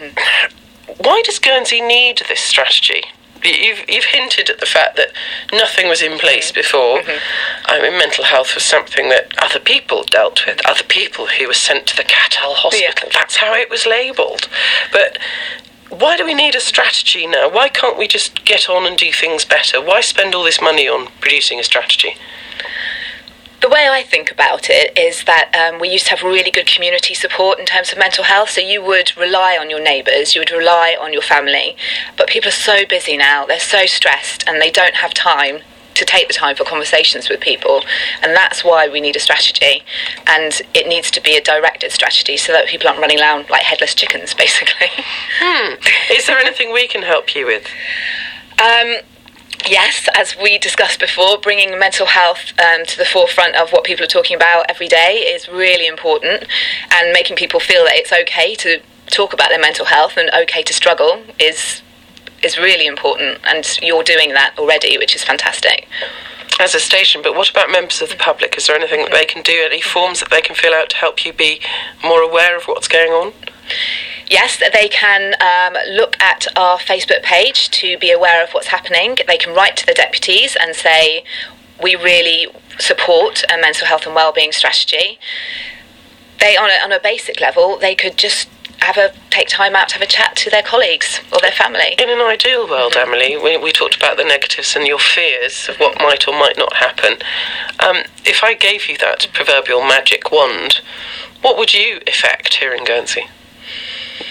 why 0.98 1.22
does 1.26 1.40
Guernsey 1.40 1.82
need 1.82 2.22
this 2.28 2.42
strategy? 2.42 3.04
You've, 3.44 3.88
you've 3.88 4.06
hinted 4.06 4.50
at 4.50 4.60
the 4.60 4.66
fact 4.66 4.96
that 4.96 5.10
nothing 5.54 5.88
was 5.88 6.02
in 6.02 6.14
mm-hmm. 6.14 6.20
place 6.20 6.52
before. 6.52 7.00
Mm-hmm. 7.00 7.66
I 7.66 7.82
mean, 7.82 7.98
mental 7.98 8.24
health 8.24 8.56
was 8.56 8.66
something 8.66 9.10
that 9.10 9.32
other 9.38 9.60
people 9.60 10.04
dealt 10.04 10.46
with, 10.48 10.66
other 10.66 10.84
people 10.84 11.28
who 11.28 11.48
were 11.48 11.54
sent 11.54 11.86
to 11.88 11.96
the 11.96 12.04
Castel 12.04 12.56
Hospital. 12.56 13.10
That's 13.14 13.38
how 13.38 13.54
it 13.54 13.70
was 13.70 13.86
labelled. 13.86 14.50
But 14.92 15.20
why 15.90 16.18
do 16.18 16.26
we 16.26 16.34
need 16.34 16.56
a 16.56 16.60
strategy 16.60 17.28
now? 17.28 17.50
Why 17.50 17.70
can't 17.70 17.98
we 17.98 18.08
just 18.08 18.46
get 18.46 18.70
on 18.70 18.86
and 18.86 18.98
do 18.98 19.12
things 19.12 19.46
better? 19.46 19.80
Why 19.80 20.02
spend 20.02 20.34
all 20.34 20.44
this 20.44 20.62
money 20.62 20.88
on 20.88 21.08
producing 21.22 21.60
a 21.60 21.64
strategy? 21.64 22.16
The 23.66 23.72
way 23.72 23.90
I 23.90 24.04
think 24.04 24.30
about 24.32 24.70
it 24.70 24.96
is 24.96 25.24
that 25.24 25.50
um, 25.56 25.82
we 25.82 25.90
used 25.90 26.06
to 26.06 26.12
have 26.12 26.22
really 26.22 26.52
good 26.52 26.68
community 26.68 27.16
support 27.16 27.58
in 27.58 27.66
terms 27.66 27.92
of 27.92 27.98
mental 27.98 28.24
health. 28.24 28.52
So 28.52 28.62
you 28.62 28.80
would 28.84 29.18
rely 29.18 29.58
on 29.60 29.72
your 29.72 29.82
neighbours, 29.82 30.36
you 30.36 30.42
would 30.42 30.52
rely 30.52 30.96
on 31.02 31.12
your 31.12 31.24
family. 31.24 31.76
But 32.16 32.28
people 32.28 32.50
are 32.50 32.52
so 32.52 32.86
busy 32.86 33.18
now, 33.18 33.44
they're 33.48 33.60
so 33.60 33.88
stressed, 33.88 34.48
and 34.48 34.62
they 34.62 34.70
don't 34.70 34.94
have 34.94 35.16
time 35.16 35.62
to 35.96 36.06
take 36.06 36.28
the 36.28 36.34
time 36.36 36.56
for 36.56 36.64
conversations 36.64 37.28
with 37.28 37.40
people. 37.40 37.82
And 38.22 38.36
that's 38.36 38.64
why 38.64 38.88
we 38.88 39.02
need 39.02 39.16
a 39.16 39.20
strategy. 39.20 39.82
And 40.28 40.62
it 40.76 40.88
needs 40.88 41.10
to 41.10 41.20
be 41.20 41.36
a 41.36 41.42
directed 41.42 41.92
strategy 41.92 42.38
so 42.38 42.54
that 42.54 42.68
people 42.68 42.88
aren't 42.88 43.02
running 43.02 43.20
around 43.20 43.50
like 43.50 43.64
headless 43.64 43.96
chickens, 43.96 44.32
basically. 44.46 44.92
Is 46.12 46.28
there 46.28 46.38
anything 46.38 46.72
we 46.72 46.88
can 46.88 47.02
help 47.02 47.34
you 47.34 47.48
with? 47.48 47.66
Um, 48.64 48.98
yes, 49.68 50.08
as 50.16 50.36
we 50.38 50.58
discussed 50.58 51.00
before, 51.00 51.38
bringing 51.38 51.78
mental 51.80 52.06
health 52.06 52.54
um, 52.60 52.86
to 52.86 52.98
the 52.98 53.06
forefront 53.06 53.56
of 53.56 53.72
what 53.72 53.84
people 53.84 54.04
are 54.04 54.08
talking 54.08 54.36
about 54.36 54.66
every 54.70 54.88
day 54.88 55.26
is 55.28 55.48
really 55.50 55.88
important, 55.88 56.46
and 56.92 57.12
making 57.14 57.36
people 57.36 57.60
feel 57.60 57.84
that 57.86 57.96
it's 57.96 58.12
okay 58.12 58.56
to 58.56 58.82
talk 59.08 59.34
about 59.34 59.50
their 59.50 59.60
mental 59.60 59.86
health 59.86 60.18
and 60.18 60.30
okay 60.34 60.64
to 60.64 60.74
struggle 60.74 61.24
is 61.40 61.82
is 62.44 62.58
really 62.58 62.86
important. 62.86 63.40
And 63.46 63.66
you're 63.82 64.04
doing 64.04 64.34
that 64.34 64.54
already, 64.58 64.98
which 64.98 65.16
is 65.16 65.24
fantastic. 65.24 65.88
as 66.60 66.74
a 66.76 66.80
station, 66.80 67.22
but 67.22 67.36
what 67.36 67.50
about 67.50 67.70
members 67.70 68.02
of 68.02 68.10
the 68.10 68.16
public? 68.16 68.58
Is 68.58 68.68
there 68.68 68.76
anything 68.76 69.02
that 69.02 69.12
they 69.12 69.26
can 69.26 69.42
do, 69.42 69.64
any 69.66 69.82
forms 69.82 70.20
that 70.22 70.30
they 70.30 70.42
can 70.42 70.56
fill 70.56 70.74
out 70.74 70.90
to 70.92 70.96
help 70.96 71.26
you 71.26 71.34
be 71.34 71.60
more 72.04 72.22
aware 72.22 72.56
of 72.56 72.64
what's 72.66 72.88
going 72.88 73.12
on? 73.12 73.34
Yes, 74.30 74.58
they 74.58 74.88
can 74.88 75.36
um, 75.40 75.78
look 75.90 76.20
at 76.22 76.48
our 76.58 76.78
Facebook 76.78 77.22
page 77.22 77.70
to 77.72 77.98
be 78.00 78.12
aware 78.12 78.44
of 78.44 78.52
what's 78.52 78.68
happening. 78.68 79.18
They 79.28 79.38
can 79.38 79.54
write 79.54 79.78
to 79.78 79.86
the 79.86 79.94
deputies 79.94 80.58
and 80.60 80.76
say, 80.76 81.24
we 81.82 81.96
really 81.96 82.48
support 82.80 83.44
a 83.54 83.60
mental 83.60 83.88
health 83.88 84.06
and 84.06 84.16
wellbeing 84.16 84.52
strategy. 84.52 85.20
They, 86.40 86.58
on 86.58 86.70
a, 86.70 86.84
on 86.84 86.92
a 86.92 87.00
basic 87.00 87.40
level, 87.40 87.78
they 87.78 87.96
could 87.96 88.18
just 88.18 88.50
have 88.80 88.98
a 88.98 89.14
take 89.30 89.48
time 89.48 89.76
out 89.76 89.90
to 89.90 89.96
have 89.96 90.02
a 90.02 90.08
chat 90.08 90.36
to 90.36 90.50
their 90.50 90.62
colleagues 90.62 91.20
or 91.32 91.40
their 91.42 91.52
family. 91.52 91.96
In 91.98 92.10
an 92.10 92.22
ideal 92.22 92.68
world, 92.68 92.96
Emily, 92.96 93.38
we, 93.38 93.58
we 93.58 93.72
talked 93.72 93.96
about 93.96 94.18
the 94.18 94.24
negatives 94.24 94.76
and 94.76 94.86
your 94.86 95.00
fears 95.00 95.68
of 95.70 95.78
what 95.78 95.98
might 96.00 96.28
or 96.28 96.34
might 96.34 96.58
not 96.58 96.74
happen. 96.76 97.14
Um, 97.80 97.98
if 98.26 98.44
I 98.44 98.54
gave 98.54 98.88
you 98.88 98.98
that 99.00 99.28
proverbial 99.34 99.82
magic 99.82 100.32
wand, 100.32 100.82
what 101.42 101.58
would 101.58 101.74
you 101.74 102.00
effect 102.06 102.56
here 102.56 102.74
in 102.74 102.84
Guernsey? 102.84 103.24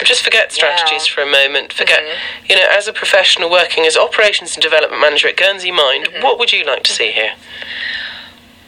Just 0.04 0.22
forget 0.22 0.52
strategies 0.52 1.06
for 1.06 1.22
a 1.22 1.26
moment. 1.26 1.72
Forget, 1.72 2.00
mm-hmm. 2.00 2.46
you 2.50 2.56
know, 2.56 2.66
as 2.70 2.86
a 2.86 2.92
professional 2.92 3.50
working 3.50 3.84
as 3.84 3.96
operations 3.96 4.54
and 4.54 4.62
development 4.62 5.00
manager 5.00 5.28
at 5.28 5.36
Guernsey 5.36 5.72
Mind, 5.72 6.06
mm-hmm. 6.06 6.22
what 6.22 6.38
would 6.38 6.52
you 6.52 6.64
like 6.64 6.82
to 6.84 6.92
see 6.92 7.10
here? 7.10 7.32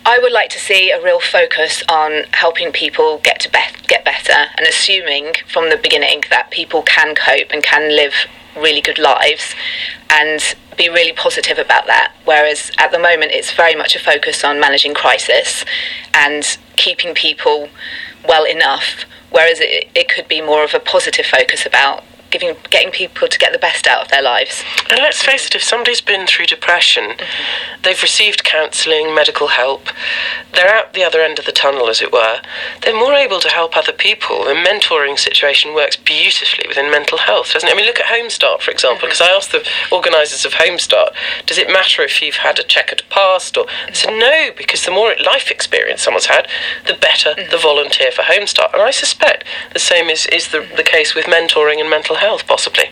I 0.04 0.18
would 0.20 0.32
like 0.32 0.50
to 0.50 0.58
see 0.60 0.92
a 0.92 1.02
real 1.02 1.18
focus 1.18 1.82
on 1.88 2.24
helping 2.30 2.70
people 2.70 3.18
get 3.24 3.40
to 3.40 3.50
be- 3.50 3.58
get 3.88 4.04
better 4.04 4.50
and 4.56 4.66
assuming 4.66 5.32
from 5.48 5.68
the 5.68 5.76
beginning 5.76 6.22
that 6.30 6.50
people 6.52 6.82
can 6.82 7.14
cope 7.16 7.50
and 7.50 7.62
can 7.62 7.94
live 7.94 8.14
really 8.56 8.80
good 8.80 8.98
lives 8.98 9.54
and 10.10 10.54
be 10.76 10.88
really 10.88 11.12
positive 11.12 11.58
about 11.58 11.86
that. 11.86 12.12
Whereas 12.24 12.70
at 12.78 12.92
the 12.92 12.98
moment, 12.98 13.32
it's 13.32 13.52
very 13.52 13.74
much 13.74 13.96
a 13.96 13.98
focus 13.98 14.44
on 14.44 14.60
managing 14.60 14.94
crisis 14.94 15.64
and 16.14 16.56
keeping 16.76 17.14
people 17.14 17.68
well 18.28 18.44
enough. 18.44 19.04
Whereas 19.36 19.60
it, 19.60 19.88
it 19.94 20.08
could 20.08 20.28
be 20.28 20.40
more 20.40 20.64
of 20.64 20.72
a 20.72 20.80
positive 20.80 21.26
focus 21.26 21.66
about 21.66 22.02
giving, 22.38 22.56
getting 22.70 22.90
people 22.90 23.28
to 23.28 23.38
get 23.38 23.52
the 23.52 23.58
best 23.58 23.86
out 23.86 24.02
of 24.02 24.08
their 24.08 24.22
lives. 24.22 24.62
And 24.90 25.00
let's 25.00 25.22
face 25.22 25.46
it, 25.46 25.54
if 25.54 25.62
somebody's 25.62 26.00
been 26.00 26.26
through 26.26 26.46
depression, 26.46 27.10
mm-hmm. 27.10 27.82
they've 27.82 28.02
received 28.02 28.44
counselling, 28.44 29.14
medical 29.14 29.48
help, 29.48 29.88
they're 30.52 30.72
out 30.72 30.92
the 30.92 31.04
other 31.04 31.20
end 31.20 31.38
of 31.38 31.46
the 31.46 31.52
tunnel, 31.52 31.88
as 31.88 32.02
it 32.02 32.12
were, 32.12 32.40
they're 32.82 32.94
more 32.94 33.14
able 33.14 33.40
to 33.40 33.48
help 33.48 33.76
other 33.76 33.92
people. 33.92 34.44
The 34.44 34.54
mentoring 34.54 35.18
situation 35.18 35.74
works 35.74 35.96
beautifully 35.96 36.66
within 36.68 36.90
mental 36.90 37.18
health, 37.18 37.52
doesn't 37.52 37.68
it? 37.68 37.72
I 37.72 37.76
mean, 37.76 37.86
look 37.86 38.00
at 38.00 38.06
Homestart, 38.06 38.60
for 38.60 38.70
example, 38.70 39.08
mm-hmm. 39.08 39.16
because 39.16 39.20
I 39.20 39.30
asked 39.30 39.52
the 39.52 39.66
organisers 39.92 40.44
of 40.44 40.52
Homestart, 40.54 41.14
does 41.46 41.58
it 41.58 41.68
matter 41.68 42.02
if 42.02 42.20
you've 42.20 42.36
had 42.36 42.58
a 42.58 42.62
checkered 42.62 43.02
past? 43.10 43.56
Or 43.56 43.66
I 43.86 43.92
said, 43.92 44.18
no, 44.18 44.50
because 44.56 44.84
the 44.84 44.90
more 44.90 45.14
life 45.24 45.50
experience 45.50 46.02
someone's 46.02 46.26
had, 46.26 46.48
the 46.86 46.94
better 46.94 47.34
the 47.34 47.42
mm-hmm. 47.42 47.62
volunteer 47.62 48.10
for 48.10 48.22
Homestart. 48.22 48.72
And 48.72 48.82
I 48.82 48.90
suspect 48.90 49.44
the 49.72 49.78
same 49.78 50.08
is, 50.08 50.26
is 50.26 50.48
the, 50.48 50.66
the 50.76 50.82
case 50.82 51.14
with 51.14 51.26
mentoring 51.26 51.80
and 51.80 51.88
mental 51.90 52.16
health, 52.16 52.25
possibly. 52.46 52.84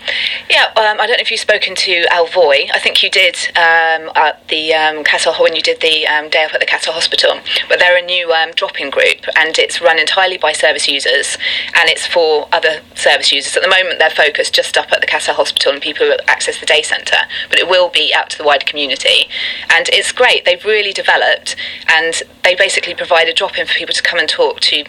Yeah, 0.49 0.67
um, 0.77 1.01
I 1.01 1.07
don't 1.07 1.17
know 1.19 1.23
if 1.23 1.31
you've 1.31 1.41
spoken 1.41 1.75
to 1.75 2.05
Alvoy. 2.11 2.71
I 2.73 2.79
think 2.79 3.03
you 3.03 3.11
did 3.11 3.37
um, 3.57 4.11
at 4.15 4.47
the 4.49 4.75
um, 4.75 5.05
Castel 5.05 5.35
when 5.35 5.57
you 5.57 5.63
did 5.63 5.81
the 5.81 6.07
um, 6.07 6.29
day 6.31 6.45
up 6.45 6.55
at 6.55 6.61
the 6.61 6.67
Castel 6.67 6.93
Hospital. 6.93 7.41
But 7.69 7.79
they're 7.79 7.99
a 7.99 8.03
new 8.03 8.33
um, 8.33 8.53
drop-in 8.53 8.91
group, 8.91 9.25
and 9.37 9.59
it's 9.59 9.81
run 9.81 9.99
entirely 9.99 10.39
by 10.39 10.53
service 10.53 10.87
users, 10.89 11.37
and 11.77 11.89
it's 11.89 12.07
for 12.07 12.49
other 12.53 12.81
service 12.95 13.33
users. 13.33 13.57
At 13.57 13.63
the 13.63 13.69
moment, 13.69 13.99
they're 13.99 14.11
focused 14.11 14.55
just 14.55 14.77
up 14.77 14.93
at 14.93 15.01
the 15.01 15.07
Castel 15.07 15.35
Hospital 15.35 15.73
and 15.73 15.83
people 15.83 16.07
who 16.07 16.15
access 16.29 16.61
the 16.61 16.67
day 16.67 16.83
centre, 16.83 17.25
but 17.49 17.59
it 17.59 17.69
will 17.69 17.89
be 17.89 18.13
out 18.15 18.31
to 18.31 18.39
the 18.39 18.45
wider 18.45 18.65
community, 18.65 19.29
and 19.71 19.89
it's 19.89 20.13
great. 20.13 20.45
They've 20.45 20.65
really 20.65 20.93
developed, 20.93 21.57
and 21.89 22.23
they 22.43 22.55
basically 22.55 22.95
provide 22.95 23.29
a 23.29 23.35
drop-in 23.35 23.67
for 23.67 23.75
people 23.75 23.95
to 23.95 24.03
come 24.03 24.19
and 24.19 24.29
talk 24.29 24.61
to 24.61 24.85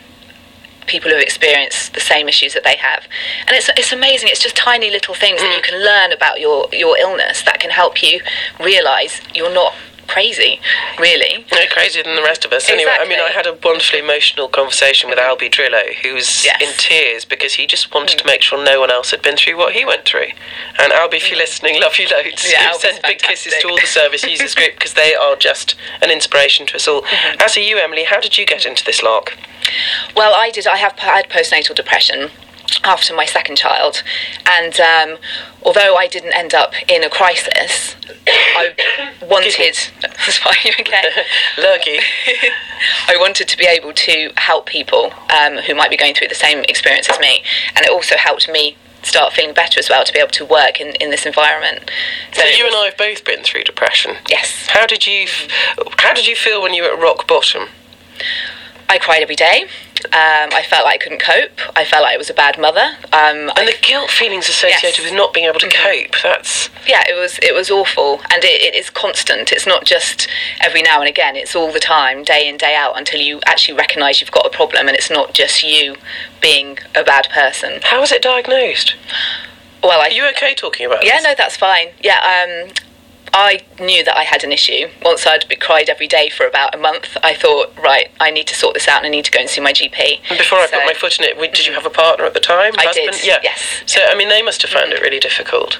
people 0.87 1.09
who 1.09 1.15
have 1.15 1.23
experienced 1.23 1.93
the 1.93 1.99
same 1.99 2.27
issues 2.27 2.53
that 2.53 2.63
they 2.63 2.77
have. 2.77 3.03
And 3.47 3.55
it's, 3.55 3.69
it's 3.77 3.91
amazing. 3.91 4.29
It's 4.31 4.41
just 4.41 4.55
tiny 4.55 4.89
little 4.91 5.13
things 5.13 5.41
that 5.41 5.51
you 5.55 5.61
mm. 5.61 5.63
can 5.63 5.83
learn 5.83 6.11
about 6.11 6.39
your, 6.39 6.67
your 6.71 6.97
illness 6.97 7.43
that 7.43 7.59
can 7.59 7.69
help 7.71 8.01
you 8.01 8.21
realise 8.59 9.21
you're 9.33 9.53
not 9.53 9.73
crazy, 10.07 10.59
really. 10.99 11.45
No, 11.51 11.65
crazier 11.71 12.03
than 12.03 12.15
the 12.15 12.21
rest 12.21 12.45
of 12.45 12.53
us. 12.53 12.69
Anyway, 12.69 12.91
I 12.91 13.07
mean, 13.07 13.19
I 13.19 13.31
had 13.31 13.47
a 13.47 13.57
wonderfully 13.63 13.99
emotional 13.99 14.47
conversation 14.47 15.09
with 15.09 15.19
mm. 15.19 15.27
Albie 15.27 15.51
Drillo, 15.51 15.93
who 16.03 16.13
was 16.13 16.45
Yes. 16.45 16.61
in 16.61 16.69
tears 16.77 17.25
because 17.25 17.53
he 17.55 17.65
just 17.67 17.93
wanted 17.93 18.17
mm. 18.17 18.21
to 18.21 18.27
make 18.27 18.41
sure 18.41 18.63
no 18.63 18.79
one 18.79 18.91
else 18.91 19.11
had 19.11 19.21
been 19.21 19.37
through 19.37 19.57
what 19.57 19.73
he 19.73 19.85
went 19.85 20.05
through. 20.05 20.29
And 20.79 20.93
Albie, 20.93 21.15
if 21.15 21.29
you're 21.29 21.39
listening, 21.39 21.81
love 21.81 21.97
you 21.97 22.07
loads. 22.07 22.49
Yeah, 22.49 22.71
send 22.73 22.99
big 23.03 23.19
kisses 23.19 23.53
to 23.61 23.69
all 23.69 23.77
the 23.77 23.87
service 23.87 24.23
users 24.23 24.55
group 24.59 24.73
because 24.75 24.93
they 24.93 25.15
are 25.15 25.35
just 25.35 25.75
an 26.01 26.11
inspiration 26.11 26.65
to 26.67 26.75
us 26.75 26.87
all. 26.87 27.01
Mm-hmm. 27.01 27.41
As 27.41 27.57
are 27.57 27.61
you, 27.61 27.77
Emily. 27.77 28.03
How 28.03 28.19
did 28.19 28.37
you 28.37 28.45
get 28.45 28.65
into 28.65 28.83
this 28.83 29.01
lark? 29.01 29.37
Well, 30.15 30.33
I 30.35 30.49
did. 30.51 30.67
I 30.67 30.77
have 30.77 30.93
I 31.01 31.17
had 31.17 31.29
postnatal 31.29 31.75
depression 31.75 32.29
after 32.83 33.13
my 33.15 33.25
second 33.25 33.57
child, 33.57 34.01
and 34.45 34.79
um, 34.79 35.17
although 35.63 35.95
I 35.95 36.07
didn't 36.07 36.33
end 36.33 36.53
up 36.53 36.73
in 36.89 37.03
a 37.03 37.09
crisis, 37.09 37.95
I 38.27 38.73
wanted. 39.21 39.53
That's 40.01 40.37
fine. 40.45 40.55
You 40.63 40.71
okay? 40.79 41.03
Lurgy. 41.57 41.99
I 43.07 43.15
wanted 43.17 43.47
to 43.49 43.57
be 43.57 43.65
able 43.65 43.93
to 43.93 44.31
help 44.37 44.65
people 44.67 45.11
um, 45.35 45.57
who 45.57 45.75
might 45.75 45.89
be 45.89 45.97
going 45.97 46.13
through 46.15 46.27
the 46.29 46.35
same 46.35 46.59
experience 46.67 47.09
as 47.09 47.19
me, 47.19 47.43
and 47.75 47.85
it 47.85 47.91
also 47.91 48.15
helped 48.17 48.49
me 48.49 48.77
start 49.03 49.33
feeling 49.33 49.53
better 49.53 49.79
as 49.79 49.87
well 49.87 50.03
to 50.03 50.11
be 50.11 50.17
able 50.17 50.31
to 50.31 50.43
work 50.43 50.81
in, 50.81 50.87
in 50.95 51.11
this 51.11 51.27
environment. 51.27 51.91
So 52.33 52.41
it 52.43 52.57
you 52.57 52.65
and 52.65 52.75
I 52.75 52.85
have 52.85 52.97
both 52.97 53.23
been 53.23 53.43
through 53.43 53.63
depression. 53.63 54.15
yes, 54.29 54.65
How 54.69 54.87
did 54.87 55.05
you? 55.05 55.23
f- 55.25 55.47
How 55.99 56.13
did 56.13 56.25
you 56.27 56.35
feel 56.35 56.61
when 56.61 56.73
you 56.73 56.81
were 56.83 56.89
at 56.89 56.99
rock 56.99 57.27
bottom? 57.27 57.67
I 58.89 58.97
cried 58.99 59.21
every 59.23 59.35
day. 59.35 59.63
Um, 60.13 60.49
I 60.53 60.63
felt 60.69 60.85
like 60.85 60.95
I 60.95 61.03
couldn't 61.03 61.21
cope. 61.21 61.59
I 61.75 61.83
felt 61.85 62.03
like 62.03 62.13
I 62.13 62.17
was 62.17 62.29
a 62.29 62.33
bad 62.33 62.59
mother. 62.59 62.91
Um, 63.11 63.49
And 63.49 63.51
I, 63.57 63.65
the 63.65 63.77
guilt 63.81 64.11
feelings 64.11 64.47
associated 64.47 64.99
Yes. 64.99 65.03
with 65.03 65.13
not 65.13 65.33
being 65.33 65.47
able 65.47 65.59
to 65.59 65.65
Mm-hmm. 65.67 66.03
cope. 66.11 66.21
That's 66.21 66.69
yeah, 66.87 67.01
it 67.09 67.15
was 67.19 67.39
it 67.41 67.55
was 67.55 67.71
awful, 67.71 68.21
and 68.31 68.43
it, 68.43 68.61
it 68.61 68.75
is 68.75 68.91
constant. 68.91 69.51
It's 69.51 69.65
not 69.65 69.85
just 69.85 70.27
every 70.61 70.83
now 70.83 70.99
and 70.99 71.09
again. 71.09 71.35
It's 71.35 71.55
all 71.55 71.71
the 71.71 71.79
time, 71.79 72.23
day 72.23 72.47
in 72.47 72.57
day 72.57 72.75
out, 72.75 72.95
until 72.97 73.19
you 73.19 73.39
actually 73.47 73.75
recognise 73.75 74.21
you've 74.21 74.31
got 74.31 74.45
a 74.45 74.49
problem, 74.51 74.87
and 74.87 74.95
it's 74.95 75.09
not 75.09 75.33
just 75.33 75.63
you 75.63 75.95
being 76.41 76.77
a 76.93 77.03
bad 77.03 77.27
person. 77.29 77.79
how 77.83 78.01
was 78.01 78.11
it 78.11 78.21
diagnosed? 78.21 78.95
Well, 79.81 79.99
I 80.01 80.07
Are 80.07 80.11
you 80.11 80.27
okay 80.29 80.53
talking 80.53 80.85
about 80.85 81.01
this? 81.01 81.09
Yeah, 81.09 81.17
this? 81.17 81.23
no, 81.23 81.33
that's 81.35 81.57
fine. 81.57 81.87
Yeah, 82.01 82.19
um, 82.33 82.71
I 83.37 83.65
knew 83.81 84.01
that 84.05 84.15
I 84.15 84.23
had 84.23 84.45
an 84.45 84.53
issue. 84.53 84.87
Once 85.03 85.27
I'd 85.27 85.45
be 85.49 85.57
cried 85.57 85.89
every 85.89 86.07
day 86.07 86.29
for 86.29 86.47
about 86.47 86.73
a 86.73 86.77
month, 86.77 87.17
I 87.21 87.35
thought, 87.35 87.77
right, 87.77 88.09
I 88.17 88.31
need 88.31 88.47
to 88.47 88.55
sort 88.55 88.75
this 88.75 88.87
out 88.87 88.99
and 88.99 89.07
I 89.07 89.09
need 89.09 89.25
to 89.25 89.31
go 89.31 89.41
and 89.41 89.49
see 89.49 89.59
my 89.59 89.73
GP. 89.73 90.21
And 90.29 90.37
Before 90.37 90.59
I 90.59 90.67
put 90.67 90.85
my 90.85 90.93
foot 90.93 91.19
in 91.19 91.25
it, 91.25 91.37
did 91.53 91.67
you 91.67 91.73
have 91.73 91.85
a 91.85 91.89
partner 91.89 92.23
at 92.23 92.33
the 92.33 92.39
time? 92.39 92.73
I 92.77 92.85
husband? 92.85 93.11
did, 93.11 93.25
Yeah. 93.25 93.39
yes. 93.43 93.83
So 93.85 93.99
I 94.09 94.15
mean, 94.15 94.29
they 94.29 94.41
must 94.41 94.61
have 94.61 94.71
found 94.71 94.93
it 94.93 95.01
really 95.01 95.19
difficult. 95.19 95.79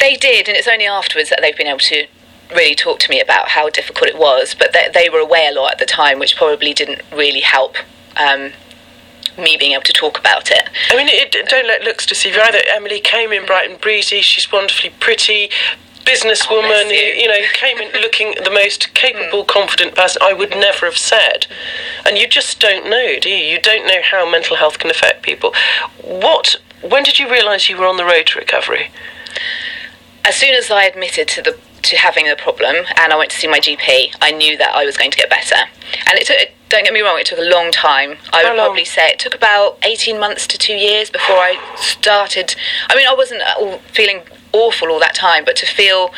They 0.00 0.16
did, 0.16 0.48
and 0.48 0.56
it's 0.56 0.66
only 0.66 0.86
afterwards 0.86 1.28
that 1.28 1.40
they've 1.42 1.56
been 1.56 1.66
able 1.66 1.80
to 1.80 2.06
really 2.50 2.74
talk 2.74 2.98
to 3.00 3.10
me 3.10 3.20
about 3.20 3.48
how 3.50 3.68
difficult 3.68 4.08
it 4.08 4.18
was. 4.18 4.54
But 4.58 4.72
they, 4.72 4.88
they 4.92 5.10
were 5.10 5.18
away 5.20 5.46
a 5.46 5.54
lot 5.54 5.72
at 5.72 5.78
the 5.78 5.86
time, 5.86 6.18
which 6.18 6.34
probably 6.34 6.72
didn't 6.72 7.02
really 7.12 7.40
help 7.40 7.76
um, 8.16 8.52
me 9.36 9.58
being 9.58 9.72
able 9.72 9.82
to 9.82 9.92
talk 9.92 10.18
about 10.18 10.50
it. 10.50 10.70
I 10.90 10.96
mean, 10.96 11.08
it, 11.10 11.30
don't 11.50 11.66
let 11.66 11.82
looks 11.82 12.06
deceive 12.06 12.36
you 12.36 12.40
either. 12.40 12.60
Emily 12.74 13.00
came 13.00 13.32
in 13.32 13.44
bright 13.44 13.70
and 13.70 13.78
breezy. 13.78 14.22
She's 14.22 14.50
wonderfully 14.50 14.94
pretty. 14.98 15.50
Businesswoman, 16.04 16.88
you. 16.88 17.22
you 17.22 17.28
know, 17.28 17.40
came 17.54 17.78
in 17.78 17.90
looking 18.00 18.34
the 18.42 18.50
most 18.50 18.94
capable, 18.94 19.42
hmm. 19.42 19.48
confident 19.48 19.94
person 19.94 20.20
I 20.22 20.32
would 20.32 20.50
never 20.50 20.86
have 20.86 20.96
said. 20.98 21.46
And 22.06 22.18
you 22.18 22.26
just 22.28 22.60
don't 22.60 22.88
know, 22.88 23.18
do 23.20 23.28
you? 23.28 23.52
You 23.52 23.60
don't 23.60 23.86
know 23.86 24.00
how 24.02 24.28
mental 24.30 24.56
health 24.56 24.78
can 24.78 24.90
affect 24.90 25.22
people. 25.22 25.54
What? 26.02 26.56
When 26.82 27.02
did 27.02 27.18
you 27.18 27.30
realise 27.30 27.68
you 27.68 27.78
were 27.78 27.86
on 27.86 27.96
the 27.96 28.04
road 28.04 28.26
to 28.28 28.38
recovery? 28.38 28.90
as 30.24 30.36
soon 30.36 30.54
as 30.54 30.70
I 30.70 30.84
admitted 30.84 31.28
to 31.28 31.42
the 31.42 31.58
to 31.82 31.96
having 31.98 32.26
the 32.26 32.36
problem 32.36 32.76
and 32.96 33.12
I 33.12 33.16
went 33.16 33.30
to 33.32 33.36
see 33.36 33.46
my 33.46 33.60
GP, 33.60 34.14
I 34.22 34.30
knew 34.30 34.56
that 34.56 34.74
I 34.74 34.86
was 34.86 34.96
going 34.96 35.10
to 35.10 35.18
get 35.18 35.28
better. 35.28 35.56
And 36.08 36.18
it 36.18 36.26
took 36.26 36.36
don't 36.70 36.84
get 36.84 36.94
me 36.94 37.02
wrong, 37.02 37.18
it 37.20 37.26
took 37.26 37.38
a 37.38 37.42
long 37.42 37.70
time. 37.70 38.16
I 38.32 38.42
How 38.42 38.50
would 38.50 38.56
long? 38.56 38.66
probably 38.68 38.86
say 38.86 39.08
it 39.08 39.18
took 39.18 39.34
about 39.34 39.78
18 39.82 40.18
months 40.18 40.46
to 40.48 40.58
2 40.58 40.72
years 40.72 41.10
before 41.10 41.36
I 41.36 41.60
started 41.76 42.56
I 42.88 42.96
mean 42.96 43.06
I 43.06 43.14
wasn't 43.14 43.42
all 43.58 43.78
feeling 43.92 44.22
awful 44.54 44.88
all 44.90 45.00
that 45.00 45.14
time, 45.14 45.44
but 45.44 45.56
to 45.56 45.66
feel 45.66 46.12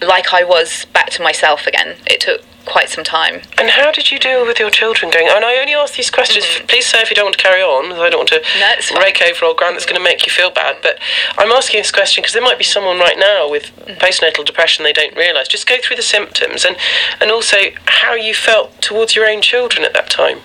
like 0.00 0.32
I 0.32 0.42
was 0.44 0.86
back 0.86 1.10
to 1.10 1.22
myself 1.22 1.66
again, 1.66 1.96
it 2.06 2.20
took 2.20 2.42
quite 2.64 2.88
some 2.88 3.02
time. 3.02 3.42
And 3.58 3.70
how 3.70 3.90
did 3.90 4.12
you 4.12 4.18
deal 4.20 4.46
with 4.46 4.60
your 4.60 4.70
children 4.70 5.10
going? 5.10 5.26
And 5.28 5.44
I 5.44 5.56
only 5.58 5.74
ask 5.74 5.96
these 5.96 6.10
questions. 6.10 6.46
Please 6.68 6.86
say 6.86 7.00
if 7.02 7.10
you 7.10 7.16
don't 7.16 7.26
want 7.26 7.36
to 7.36 7.42
carry 7.42 7.60
on. 7.60 7.92
I 7.92 8.08
don't 8.08 8.20
want 8.20 8.28
to 8.30 8.40
Mm-hmm. 8.42 8.94
No, 8.94 9.00
rake 9.00 9.20
over 9.22 9.44
old 9.46 9.56
ground 9.56 9.74
that's 9.74 9.84
going 9.86 9.96
to 9.98 10.02
make 10.02 10.26
you 10.26 10.32
feel 10.32 10.50
bad. 10.50 10.76
But 10.82 10.98
I'm 11.38 11.50
asking 11.50 11.80
this 11.80 11.90
question 11.90 12.22
because 12.22 12.32
there 12.34 12.42
might 12.42 12.58
be 12.58 12.64
someone 12.64 12.98
right 12.98 13.18
now 13.18 13.50
with 13.50 13.64
Mm-hmm. 13.82 13.98
postnatal 13.98 14.44
depression 14.44 14.84
they 14.84 14.92
don't 14.92 15.16
realise. 15.16 15.48
Just 15.48 15.66
go 15.68 15.76
through 15.82 15.96
the 15.96 16.02
symptoms 16.02 16.64
and 16.64 16.76
and 17.20 17.30
also 17.32 17.56
how 17.86 18.14
you 18.14 18.32
felt 18.32 18.80
towards 18.80 19.16
your 19.16 19.26
own 19.28 19.42
children 19.42 19.84
at 19.84 19.92
that 19.94 20.08
time. 20.08 20.38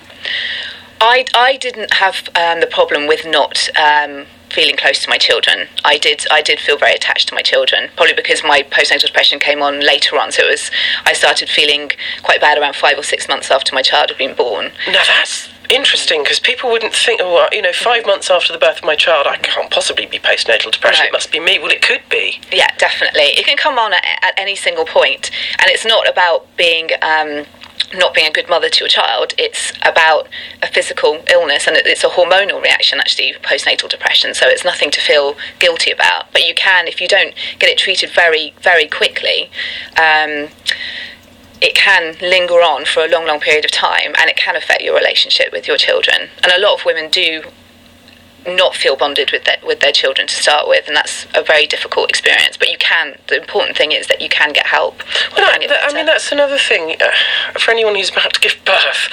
I, 0.99 1.25
I 1.36 1.57
didn't 1.57 1.93
have 1.93 2.29
um, 2.36 2.60
the 2.62 2.67
problem 2.67 3.05
with 3.07 3.25
not 3.27 3.69
um, 3.77 4.25
feeling 4.49 4.77
close 4.77 4.99
to 4.99 5.10
my 5.10 5.17
children. 5.17 5.67
I 5.83 5.97
did 5.97 6.25
I 6.31 6.41
did 6.41 6.60
feel 6.60 6.77
very 6.77 6.93
attached 6.93 7.27
to 7.29 7.36
my 7.36 7.41
children, 7.41 7.89
probably 7.95 8.13
because 8.13 8.43
my 8.43 8.63
postnatal 8.63 9.07
depression 9.07 9.39
came 9.39 9.62
on 9.62 9.79
later 9.79 10.17
on. 10.17 10.31
So 10.31 10.43
it 10.43 10.51
was 10.51 10.71
I 11.05 11.13
started 11.13 11.49
feeling 11.49 11.91
quite 12.23 12.41
bad 12.41 12.57
around 12.57 12.75
five 12.75 12.97
or 12.97 13.03
six 13.03 13.27
months 13.27 13.51
after 13.51 13.73
my 13.73 13.81
child 13.81 14.10
had 14.10 14.17
been 14.17 14.36
born. 14.36 14.71
Now 14.88 15.03
that's 15.07 15.49
interesting 15.69 16.23
because 16.23 16.39
people 16.39 16.71
wouldn't 16.71 16.93
think, 16.93 17.19
oh, 17.21 17.47
you 17.51 17.62
know, 17.62 17.73
five 17.73 18.05
months 18.05 18.29
after 18.29 18.53
the 18.53 18.60
birth 18.60 18.77
of 18.77 18.83
my 18.86 18.95
child, 18.95 19.27
I 19.27 19.38
can't 19.38 19.69
possibly 19.69 20.05
be 20.05 20.19
postnatal 20.19 20.71
depression. 20.71 21.03
No. 21.03 21.07
It 21.07 21.13
must 21.13 21.31
be 21.31 21.39
me. 21.39 21.60
Well, 21.60 21.71
it 21.71 21.81
could 21.81 22.01
be. 22.10 22.39
Yeah, 22.51 22.73
definitely. 22.77 23.23
It 23.38 23.45
can 23.45 23.57
come 23.57 23.77
on 23.77 23.93
at, 23.93 24.03
at 24.21 24.33
any 24.38 24.55
single 24.55 24.86
point, 24.86 25.31
and 25.60 25.69
it's 25.69 25.86
not 25.86 26.07
about 26.10 26.47
being. 26.57 26.89
Um, 27.01 27.45
not 27.93 28.13
being 28.13 28.28
a 28.28 28.32
good 28.32 28.50
mother 28.50 28.69
to 28.69 28.80
your 28.80 28.89
child, 28.89 29.34
it's 29.38 29.71
about 29.84 30.28
a 30.62 30.67
physical 30.67 31.23
illness 31.32 31.67
and 31.67 31.78
it's 31.78 32.04
a 32.04 32.10
hormonal 32.10 32.62
reaction 32.62 33.00
actually, 33.00 33.34
postnatal 33.41 33.89
depression. 33.89 34.34
So 34.34 34.47
it's 34.47 34.65
nothing 34.65 34.91
to 34.91 35.02
feel 35.02 35.36
guilty 35.60 35.91
about. 35.91 36.32
But 36.32 36.45
you 36.45 36.54
can, 36.54 36.88
if 36.88 37.00
you 37.00 37.08
don't 37.08 37.34
get 37.60 37.69
it 37.69 37.78
treated 37.78 38.10
very, 38.10 38.54
very 38.62 38.88
quickly, 38.88 39.50
um, 39.97 40.50
it 41.60 41.73
can 41.73 42.15
linger 42.21 42.56
on 42.56 42.86
for 42.86 43.04
a 43.04 43.08
long, 43.08 43.26
long 43.26 43.39
period 43.39 43.65
of 43.65 43.71
time 43.71 44.13
and 44.19 44.30
it 44.30 44.38
can 44.38 44.56
affect 44.56 44.82
your 44.82 44.95
relationship 44.95 45.52
with 45.52 45.67
your 45.67 45.78
children. 45.78 46.30
And 46.43 46.52
a 46.52 46.60
lot 46.60 46.80
of 46.80 46.86
women 46.86 47.10
do 47.10 47.43
not 48.47 48.75
feel 48.75 48.95
bonded 48.95 49.31
with 49.31 49.43
their, 49.45 49.57
with 49.63 49.79
their 49.81 49.91
children 49.91 50.27
to 50.27 50.33
start 50.33 50.67
with, 50.67 50.88
and 50.88 50.95
that's 50.95 51.25
a 51.36 51.43
very 51.43 51.65
difficult 51.67 52.10
experience. 52.10 52.57
But 52.57 52.69
you 52.69 52.77
can, 52.77 53.17
the 53.27 53.38
important 53.38 53.77
thing 53.77 53.91
is 53.91 54.07
that 54.07 54.21
you 54.21 54.29
can 54.29 54.53
get 54.53 54.67
help. 54.67 55.01
Well, 55.36 55.45
I, 55.45 55.65
that- 55.67 55.83
I 55.89 55.93
mean, 55.93 56.05
that's 56.05 56.31
another 56.31 56.57
thing 56.57 56.95
uh, 57.01 57.12
for 57.60 57.71
anyone 57.71 57.95
who's 57.95 58.10
about 58.10 58.33
to 58.33 58.39
give 58.39 58.55
birth. 58.65 59.10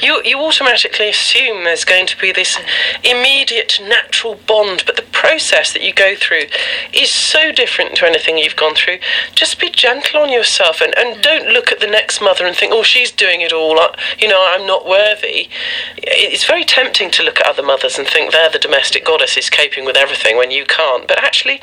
You 0.00 0.22
you 0.24 0.38
automatically 0.40 1.08
assume 1.08 1.64
there's 1.64 1.84
going 1.84 2.06
to 2.06 2.16
be 2.20 2.32
this 2.32 2.56
immediate 3.04 3.80
natural 3.82 4.36
bond, 4.46 4.84
but 4.86 4.96
the 4.96 5.02
process 5.12 5.72
that 5.72 5.82
you 5.82 5.92
go 5.92 6.14
through 6.16 6.44
is 6.92 7.10
so 7.12 7.50
different 7.52 7.96
to 7.96 8.06
anything 8.06 8.38
you've 8.38 8.56
gone 8.56 8.74
through. 8.74 8.98
Just 9.34 9.58
be 9.60 9.70
gentle 9.70 10.20
on 10.20 10.30
yourself 10.32 10.80
and, 10.80 10.96
and 10.96 11.22
don't 11.22 11.48
look 11.48 11.72
at 11.72 11.80
the 11.80 11.86
next 11.86 12.20
mother 12.20 12.46
and 12.46 12.56
think, 12.56 12.72
oh, 12.72 12.82
she's 12.82 13.10
doing 13.10 13.40
it 13.40 13.52
all. 13.52 13.78
I, 13.78 13.94
you 14.18 14.28
know, 14.28 14.42
I'm 14.48 14.66
not 14.66 14.86
worthy. 14.86 15.48
It's 15.98 16.44
very 16.46 16.64
tempting 16.64 17.10
to 17.12 17.22
look 17.22 17.40
at 17.40 17.46
other 17.46 17.62
mothers 17.62 17.98
and 17.98 18.06
think 18.06 18.32
they're 18.32 18.50
the 18.50 18.58
domestic 18.58 18.75
goddesses 19.04 19.50
coping 19.50 19.84
with 19.84 19.96
everything 19.96 20.36
when 20.36 20.50
you 20.50 20.64
can't. 20.64 21.06
But 21.06 21.22
actually, 21.22 21.60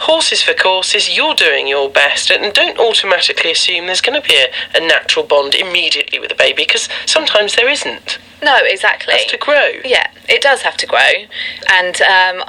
horses 0.00 0.42
for 0.42 0.54
courses, 0.54 1.16
you're 1.16 1.34
doing 1.34 1.66
your 1.66 1.90
best, 1.90 2.30
and 2.30 2.52
don't 2.52 2.78
automatically 2.78 3.50
assume 3.50 3.86
there's 3.86 4.00
going 4.00 4.20
to 4.20 4.26
be 4.26 4.36
a, 4.36 4.48
a 4.76 4.80
natural 4.86 5.24
bond 5.24 5.54
immediately 5.54 6.18
with 6.18 6.30
the 6.30 6.34
baby 6.34 6.64
because 6.64 6.88
sometimes 7.06 7.56
there 7.56 7.68
isn't. 7.68 8.18
no, 8.42 8.58
exactly. 8.62 9.14
It 9.14 9.22
has 9.22 9.30
to 9.30 9.38
grow. 9.38 9.70
Yeah, 9.84 10.08
it 10.28 10.42
does 10.42 10.62
have 10.62 10.76
to 10.78 10.86
grow. 10.86 11.12
And 11.70 12.00
um, 12.02 12.44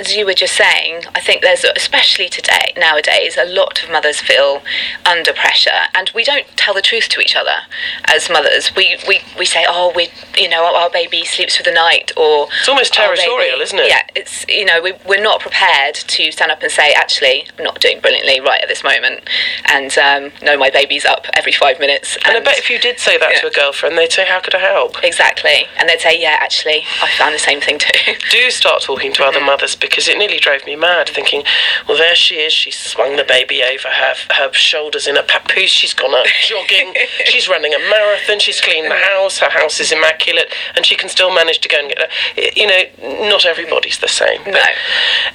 as 0.00 0.14
you 0.14 0.24
were 0.26 0.34
just 0.34 0.54
saying, 0.54 1.04
I 1.14 1.20
think 1.20 1.42
there's, 1.42 1.64
especially 1.64 2.28
today, 2.28 2.72
nowadays, 2.76 3.36
a 3.36 3.44
lot 3.44 3.82
of 3.82 3.90
mothers 3.90 4.20
feel 4.20 4.62
under 5.04 5.32
pressure. 5.32 5.88
And 5.94 6.10
we 6.14 6.24
don't 6.24 6.46
tell 6.56 6.74
the 6.74 6.82
truth 6.82 7.08
to 7.10 7.20
each 7.20 7.34
other 7.34 7.66
as 8.04 8.30
mothers. 8.30 8.74
We, 8.76 8.98
we, 9.06 9.20
we 9.38 9.44
say, 9.44 9.64
oh, 9.68 9.92
we, 9.94 10.10
you 10.36 10.48
know, 10.48 10.64
our 10.74 10.90
baby 10.90 11.24
sleeps 11.24 11.56
through 11.56 11.70
the 11.70 11.74
night, 11.74 12.12
or. 12.16 12.48
It's 12.58 12.68
almost 12.68 12.94
territorial, 12.94 13.58
baby-" 13.58 13.62
isn't 13.62 13.78
it? 13.78 13.88
Yeah, 13.88 14.02
it's, 14.14 14.46
you 14.48 14.64
know, 14.64 14.80
we, 14.82 14.92
we're 15.06 15.22
not 15.22 15.40
prepared 15.40 15.94
to 15.94 16.32
stand 16.32 16.52
up 16.52 16.62
and 16.62 16.70
say, 16.70 16.92
actually, 16.92 17.46
I'm 17.58 17.64
not 17.64 17.80
doing 17.80 18.00
brilliantly 18.00 18.40
right 18.40 18.62
at 18.62 18.68
this 18.68 18.84
moment. 18.84 19.28
And 19.66 19.96
um, 19.98 20.32
no, 20.42 20.56
my 20.56 20.70
baby's 20.70 21.04
up 21.04 21.26
every 21.34 21.52
five 21.52 21.80
minutes. 21.80 22.16
And 22.24 22.36
I 22.36 22.40
bet 22.40 22.58
if 22.58 22.70
you 22.70 22.78
did 22.78 22.98
say 22.98 23.18
that 23.18 23.40
to 23.40 23.48
a 23.48 23.50
girlfriend, 23.50 23.98
they'd 23.98 24.12
say, 24.12 24.26
How 24.26 24.40
could 24.40 24.54
I 24.54 24.60
help? 24.60 25.02
Exactly. 25.02 25.66
And 25.78 25.88
they'd 25.88 26.00
say, 26.00 26.20
yeah, 26.20 26.36
actually, 26.40 26.84
I 27.02 27.10
found 27.16 27.34
the 27.34 27.38
same 27.38 27.60
thing 27.60 27.78
too. 27.78 28.14
Do 28.30 28.50
start 28.50 28.82
talking 28.82 29.12
to 29.14 29.24
other 29.24 29.40
mothers 29.40 29.74
because 29.88 30.08
it 30.08 30.18
nearly 30.18 30.38
drove 30.38 30.64
me 30.66 30.76
mad 30.76 31.08
thinking, 31.08 31.42
well, 31.88 31.96
there 31.96 32.14
she 32.14 32.36
is. 32.36 32.52
She's 32.52 32.78
swung 32.78 33.16
the 33.16 33.24
baby 33.24 33.62
over 33.62 33.88
her, 33.88 34.14
her 34.34 34.52
shoulders 34.52 35.06
in 35.06 35.16
a 35.16 35.22
papoose. 35.22 35.70
She's 35.70 35.94
gone 35.94 36.14
out 36.14 36.26
jogging. 36.48 36.94
she's 37.24 37.48
running 37.48 37.74
a 37.74 37.78
marathon. 37.78 38.38
She's 38.38 38.60
cleaned 38.60 38.90
the 38.90 38.96
house. 38.96 39.38
Her 39.38 39.50
house 39.50 39.80
is 39.80 39.92
immaculate. 39.92 40.52
And 40.76 40.84
she 40.84 40.96
can 40.96 41.08
still 41.08 41.34
manage 41.34 41.58
to 41.60 41.68
go 41.68 41.78
and 41.78 41.88
get 41.88 41.98
her. 41.98 42.08
You 42.56 42.66
know, 42.66 43.28
not 43.28 43.44
everybody's 43.44 43.98
the 43.98 44.08
same. 44.08 44.42
No. 44.46 44.60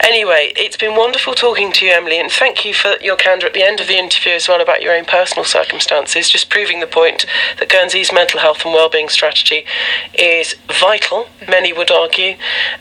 Anyway, 0.02 0.54
it's 0.56 0.78
been 0.78 0.96
wonderful 0.96 1.34
talking 1.34 1.72
to 1.74 1.86
you, 1.86 1.92
Emily, 1.92 2.20
and 2.20 2.32
thank 2.32 2.66
you 2.66 2.74
for 2.74 2.94
your 3.02 3.16
candour 3.16 3.48
at 3.48 3.54
the 3.54 3.64
end 3.64 3.80
of 3.80 3.88
the 3.88 3.98
interview 3.98 4.34
as 4.34 4.48
well 4.48 4.62
about 4.62 4.82
your 4.82 4.96
own 4.96 5.06
personal 5.06 5.46
circumstances, 5.46 6.30
just 6.30 6.50
proving 6.50 6.80
the 6.80 6.88
point 6.88 7.26
that 7.60 7.70
Guernsey's 7.70 8.12
mental 8.12 8.40
health 8.40 8.66
and 8.66 8.74
wellbeing 8.74 9.10
strategy 9.10 9.66
is 10.18 10.56
vital, 10.80 11.28
many 11.48 11.74
would 11.74 11.92
argue. 11.92 12.36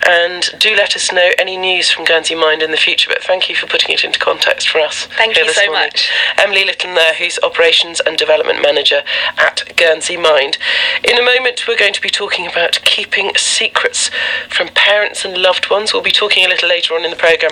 And 0.08 0.48
do 0.58 0.74
let 0.74 0.96
us 0.96 1.12
know 1.12 1.30
any 1.38 1.56
news 1.62 1.90
from 1.90 2.04
Guernsey 2.04 2.34
Mind 2.34 2.62
in 2.62 2.70
the 2.70 2.76
future, 2.76 3.08
but 3.08 3.22
thank 3.22 3.48
you 3.48 3.56
for 3.56 3.66
putting 3.66 3.94
it 3.94 4.04
into 4.04 4.18
context 4.18 4.68
for 4.68 4.80
us. 4.80 5.06
Thank 5.16 5.36
you 5.36 5.50
so 5.50 5.66
morning. 5.66 5.86
much. 5.86 6.10
Emily 6.36 6.64
Litten 6.64 6.94
there, 6.94 7.14
who's 7.14 7.38
Operations 7.42 8.00
and 8.00 8.18
Development 8.18 8.60
Manager 8.62 9.02
at 9.38 9.64
Guernsey 9.76 10.16
Mind. 10.16 10.58
In 11.02 11.18
a 11.18 11.24
moment, 11.24 11.66
we're 11.66 11.76
going 11.76 11.94
to 11.94 12.00
be 12.00 12.10
talking 12.10 12.46
about 12.46 12.80
keeping 12.84 13.32
secrets 13.36 14.10
from 14.48 14.68
parents 14.68 15.24
and 15.24 15.36
loved 15.36 15.70
ones. 15.70 15.92
We'll 15.92 16.02
be 16.02 16.12
talking 16.12 16.44
a 16.44 16.48
little 16.48 16.68
later 16.68 16.94
on 16.94 17.04
in 17.04 17.10
the 17.10 17.16
programme 17.16 17.42